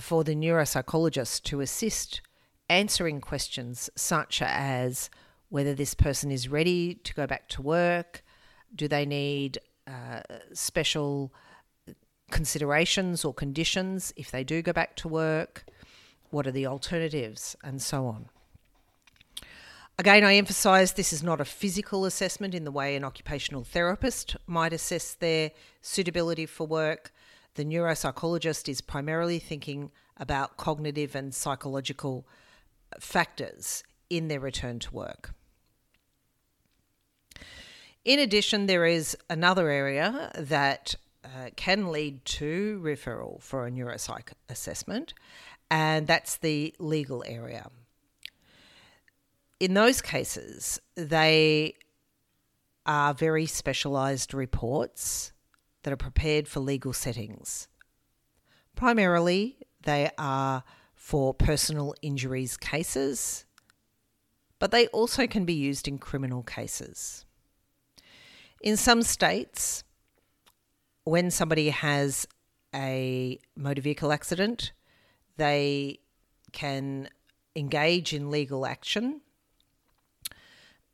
for 0.00 0.24
the 0.24 0.34
neuropsychologist 0.34 1.44
to 1.44 1.60
assist 1.60 2.22
answering 2.68 3.20
questions 3.20 3.88
such 3.94 4.42
as 4.42 5.10
whether 5.48 5.74
this 5.74 5.94
person 5.94 6.32
is 6.32 6.48
ready 6.48 6.96
to 6.96 7.14
go 7.14 7.24
back 7.24 7.48
to 7.50 7.62
work, 7.62 8.24
do 8.74 8.88
they 8.88 9.06
need 9.06 9.58
uh, 9.86 10.20
special 10.52 11.32
considerations 12.30 13.24
or 13.24 13.32
conditions 13.32 14.12
if 14.16 14.30
they 14.30 14.44
do 14.44 14.62
go 14.62 14.72
back 14.72 14.96
to 14.96 15.08
work? 15.08 15.64
What 16.30 16.46
are 16.46 16.52
the 16.52 16.66
alternatives? 16.66 17.56
And 17.62 17.80
so 17.80 18.06
on. 18.06 18.28
Again, 20.00 20.22
I 20.22 20.34
emphasise 20.34 20.92
this 20.92 21.12
is 21.12 21.24
not 21.24 21.40
a 21.40 21.44
physical 21.44 22.04
assessment 22.04 22.54
in 22.54 22.64
the 22.64 22.70
way 22.70 22.94
an 22.94 23.02
occupational 23.02 23.64
therapist 23.64 24.36
might 24.46 24.72
assess 24.72 25.14
their 25.14 25.50
suitability 25.80 26.46
for 26.46 26.68
work. 26.68 27.12
The 27.54 27.64
neuropsychologist 27.64 28.68
is 28.68 28.80
primarily 28.80 29.40
thinking 29.40 29.90
about 30.16 30.56
cognitive 30.56 31.16
and 31.16 31.34
psychological 31.34 32.28
factors 33.00 33.82
in 34.08 34.28
their 34.28 34.38
return 34.38 34.78
to 34.80 34.94
work. 34.94 35.34
In 38.08 38.20
addition, 38.20 38.64
there 38.64 38.86
is 38.86 39.18
another 39.28 39.68
area 39.68 40.32
that 40.34 40.94
uh, 41.22 41.50
can 41.56 41.92
lead 41.92 42.24
to 42.24 42.80
referral 42.82 43.42
for 43.42 43.66
a 43.66 43.70
neuropsych 43.70 44.32
assessment, 44.48 45.12
and 45.70 46.06
that's 46.06 46.38
the 46.38 46.74
legal 46.78 47.22
area. 47.26 47.68
in 49.60 49.74
those 49.74 50.00
cases, 50.00 50.80
they 50.94 51.74
are 52.86 53.12
very 53.12 53.44
specialised 53.44 54.32
reports 54.32 55.34
that 55.82 55.92
are 55.92 55.98
prepared 55.98 56.48
for 56.48 56.60
legal 56.60 56.94
settings. 56.94 57.68
Primarily, 58.74 59.58
they 59.82 60.10
are 60.16 60.64
for 60.94 61.34
personal 61.34 61.94
injuries 62.00 62.56
cases, 62.56 63.44
but 64.58 64.70
they 64.70 64.86
also 64.86 65.26
can 65.26 65.44
be 65.44 65.52
used 65.52 65.86
in 65.86 65.98
criminal 65.98 66.42
cases. 66.42 67.26
In 68.60 68.76
some 68.76 69.02
states, 69.02 69.84
when 71.04 71.30
somebody 71.30 71.70
has 71.70 72.26
a 72.74 73.38
motor 73.56 73.80
vehicle 73.80 74.12
accident, 74.12 74.72
they 75.36 76.00
can 76.52 77.08
engage 77.54 78.12
in 78.12 78.30
legal 78.30 78.66
action 78.66 79.20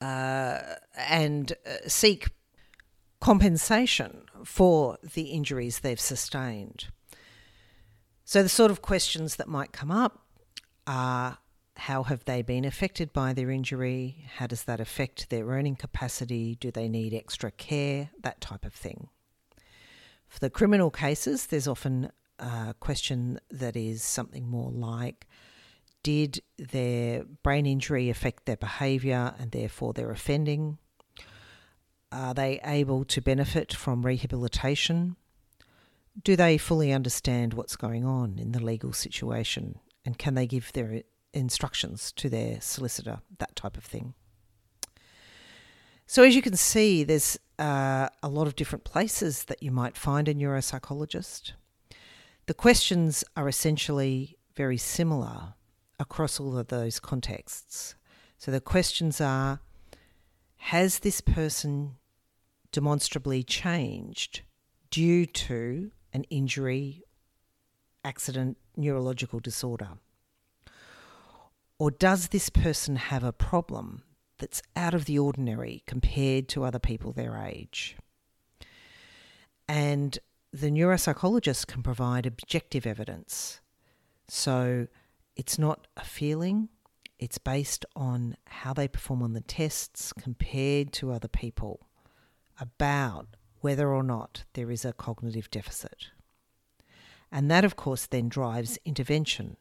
uh, 0.00 0.60
and 0.96 1.52
uh, 1.66 1.88
seek 1.88 2.28
compensation 3.20 4.24
for 4.44 4.98
the 5.14 5.22
injuries 5.22 5.80
they've 5.80 6.00
sustained. 6.00 6.88
So, 8.24 8.42
the 8.42 8.48
sort 8.48 8.70
of 8.70 8.82
questions 8.82 9.36
that 9.36 9.48
might 9.48 9.72
come 9.72 9.90
up 9.90 10.26
are 10.86 11.38
how 11.76 12.04
have 12.04 12.24
they 12.24 12.42
been 12.42 12.64
affected 12.64 13.12
by 13.12 13.32
their 13.32 13.50
injury? 13.50 14.26
How 14.36 14.46
does 14.46 14.64
that 14.64 14.80
affect 14.80 15.30
their 15.30 15.46
earning 15.46 15.76
capacity? 15.76 16.54
Do 16.54 16.70
they 16.70 16.88
need 16.88 17.12
extra 17.12 17.50
care? 17.50 18.10
That 18.22 18.40
type 18.40 18.64
of 18.64 18.72
thing. 18.72 19.08
For 20.28 20.40
the 20.40 20.50
criminal 20.50 20.90
cases, 20.90 21.46
there's 21.46 21.68
often 21.68 22.10
a 22.38 22.74
question 22.80 23.38
that 23.50 23.76
is 23.76 24.02
something 24.02 24.48
more 24.48 24.70
like 24.70 25.26
Did 26.02 26.42
their 26.58 27.24
brain 27.24 27.66
injury 27.66 28.10
affect 28.10 28.44
their 28.46 28.56
behaviour 28.56 29.34
and 29.38 29.50
therefore 29.50 29.92
their 29.92 30.10
offending? 30.10 30.78
Are 32.12 32.34
they 32.34 32.60
able 32.64 33.04
to 33.06 33.20
benefit 33.20 33.72
from 33.72 34.06
rehabilitation? 34.06 35.16
Do 36.22 36.36
they 36.36 36.58
fully 36.58 36.92
understand 36.92 37.54
what's 37.54 37.74
going 37.74 38.04
on 38.04 38.38
in 38.38 38.52
the 38.52 38.62
legal 38.62 38.92
situation? 38.92 39.80
And 40.04 40.16
can 40.18 40.34
they 40.34 40.46
give 40.46 40.72
their 40.72 41.02
instructions 41.34 42.12
to 42.12 42.28
their 42.28 42.60
solicitor? 42.60 43.20
That 43.38 43.56
type 43.56 43.76
of 43.76 43.84
thing. 43.84 44.14
So, 46.06 46.22
as 46.22 46.36
you 46.36 46.42
can 46.42 46.56
see, 46.56 47.02
there's 47.02 47.38
uh, 47.58 48.08
a 48.22 48.28
lot 48.28 48.46
of 48.46 48.56
different 48.56 48.84
places 48.84 49.44
that 49.44 49.62
you 49.62 49.70
might 49.70 49.96
find 49.96 50.28
a 50.28 50.34
neuropsychologist. 50.34 51.52
The 52.46 52.54
questions 52.54 53.24
are 53.36 53.48
essentially 53.48 54.36
very 54.54 54.76
similar 54.76 55.54
across 55.98 56.38
all 56.38 56.58
of 56.58 56.68
those 56.68 57.00
contexts. 57.00 57.94
So, 58.36 58.50
the 58.50 58.60
questions 58.60 59.20
are 59.20 59.60
Has 60.56 60.98
this 60.98 61.20
person 61.22 61.96
demonstrably 62.70 63.42
changed 63.42 64.42
due 64.90 65.24
to 65.24 65.90
an 66.12 66.24
injury, 66.24 67.02
accident, 68.04 68.58
neurological 68.76 69.40
disorder? 69.40 69.98
Or 71.84 71.90
does 71.90 72.28
this 72.28 72.48
person 72.48 72.96
have 72.96 73.22
a 73.22 73.30
problem 73.30 74.04
that's 74.38 74.62
out 74.74 74.94
of 74.94 75.04
the 75.04 75.18
ordinary 75.18 75.82
compared 75.86 76.48
to 76.48 76.64
other 76.64 76.78
people 76.78 77.12
their 77.12 77.36
age. 77.36 77.94
And 79.68 80.18
the 80.50 80.70
neuropsychologist 80.70 81.66
can 81.66 81.82
provide 81.82 82.24
objective 82.24 82.86
evidence. 82.86 83.60
So 84.28 84.86
it's 85.36 85.58
not 85.58 85.86
a 85.94 86.06
feeling, 86.06 86.70
it's 87.18 87.36
based 87.36 87.84
on 87.94 88.38
how 88.46 88.72
they 88.72 88.88
perform 88.88 89.22
on 89.22 89.34
the 89.34 89.42
tests 89.42 90.14
compared 90.14 90.90
to 90.94 91.12
other 91.12 91.28
people 91.28 91.86
about 92.58 93.26
whether 93.60 93.92
or 93.92 94.02
not 94.02 94.44
there 94.54 94.70
is 94.70 94.86
a 94.86 94.94
cognitive 94.94 95.50
deficit. 95.50 96.08
And 97.30 97.50
that, 97.50 97.62
of 97.62 97.76
course, 97.76 98.06
then 98.06 98.30
drives 98.30 98.78
intervention 98.86 99.58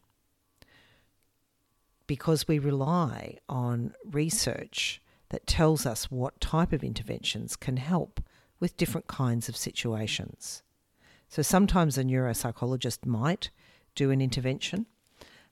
because 2.07 2.47
we 2.47 2.59
rely 2.59 3.37
on 3.47 3.93
research 4.11 5.01
that 5.29 5.47
tells 5.47 5.85
us 5.85 6.11
what 6.11 6.39
type 6.39 6.73
of 6.73 6.83
interventions 6.83 7.55
can 7.55 7.77
help 7.77 8.21
with 8.59 8.77
different 8.77 9.07
kinds 9.07 9.49
of 9.49 9.57
situations. 9.57 10.63
So 11.27 11.41
sometimes 11.41 11.97
a 11.97 12.03
neuropsychologist 12.03 13.05
might 13.05 13.49
do 13.95 14.11
an 14.11 14.21
intervention. 14.21 14.85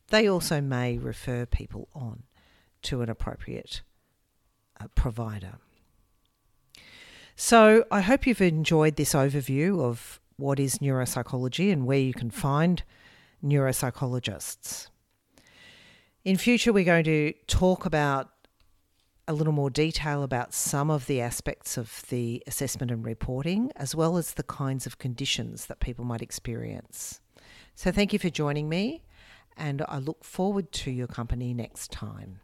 They 0.09 0.27
also 0.27 0.61
may 0.61 0.97
refer 0.97 1.45
people 1.45 1.87
on 1.95 2.23
to 2.83 3.01
an 3.01 3.09
appropriate 3.09 3.81
uh, 4.79 4.87
provider. 4.95 5.57
So 7.35 7.85
I 7.89 8.01
hope 8.01 8.27
you've 8.27 8.41
enjoyed 8.41 8.97
this 8.97 9.13
overview 9.13 9.81
of 9.81 10.19
what 10.37 10.59
is 10.59 10.79
neuropsychology 10.79 11.71
and 11.71 11.85
where 11.85 11.99
you 11.99 12.13
can 12.13 12.29
find 12.29 12.83
neuropsychologists. 13.43 14.89
In 16.23 16.37
future, 16.37 16.71
we're 16.71 16.83
going 16.83 17.05
to 17.05 17.33
talk 17.47 17.87
about 17.87 18.29
a 19.27 19.33
little 19.33 19.53
more 19.53 19.71
detail 19.71 20.21
about 20.21 20.53
some 20.53 20.91
of 20.91 21.07
the 21.07 21.19
aspects 21.19 21.77
of 21.77 22.03
the 22.09 22.43
assessment 22.45 22.91
and 22.91 23.03
reporting, 23.03 23.71
as 23.75 23.95
well 23.95 24.17
as 24.17 24.35
the 24.35 24.43
kinds 24.43 24.85
of 24.85 24.99
conditions 24.99 25.65
that 25.65 25.79
people 25.79 26.05
might 26.05 26.21
experience. 26.21 27.21
So, 27.73 27.91
thank 27.91 28.13
you 28.13 28.19
for 28.19 28.29
joining 28.29 28.69
me, 28.69 29.01
and 29.57 29.83
I 29.87 29.97
look 29.97 30.23
forward 30.23 30.71
to 30.73 30.91
your 30.91 31.07
company 31.07 31.55
next 31.55 31.91
time. 31.91 32.41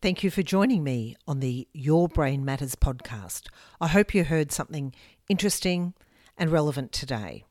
Thank 0.00 0.22
you 0.22 0.30
for 0.30 0.44
joining 0.44 0.84
me 0.84 1.16
on 1.26 1.40
the 1.40 1.66
Your 1.72 2.06
Brain 2.06 2.44
Matters 2.44 2.76
podcast. 2.76 3.48
I 3.80 3.88
hope 3.88 4.14
you 4.14 4.22
heard 4.22 4.52
something 4.52 4.94
interesting 5.28 5.94
and 6.36 6.52
relevant 6.52 6.92
today. 6.92 7.42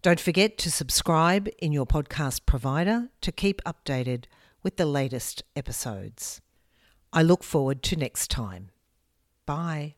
Don't 0.00 0.20
forget 0.20 0.58
to 0.58 0.70
subscribe 0.70 1.48
in 1.58 1.72
your 1.72 1.86
podcast 1.86 2.46
provider 2.46 3.10
to 3.20 3.32
keep 3.32 3.60
updated 3.64 4.24
with 4.62 4.76
the 4.76 4.86
latest 4.86 5.42
episodes. 5.56 6.40
I 7.12 7.22
look 7.22 7.42
forward 7.42 7.82
to 7.84 7.96
next 7.96 8.30
time. 8.30 8.70
Bye. 9.44 9.97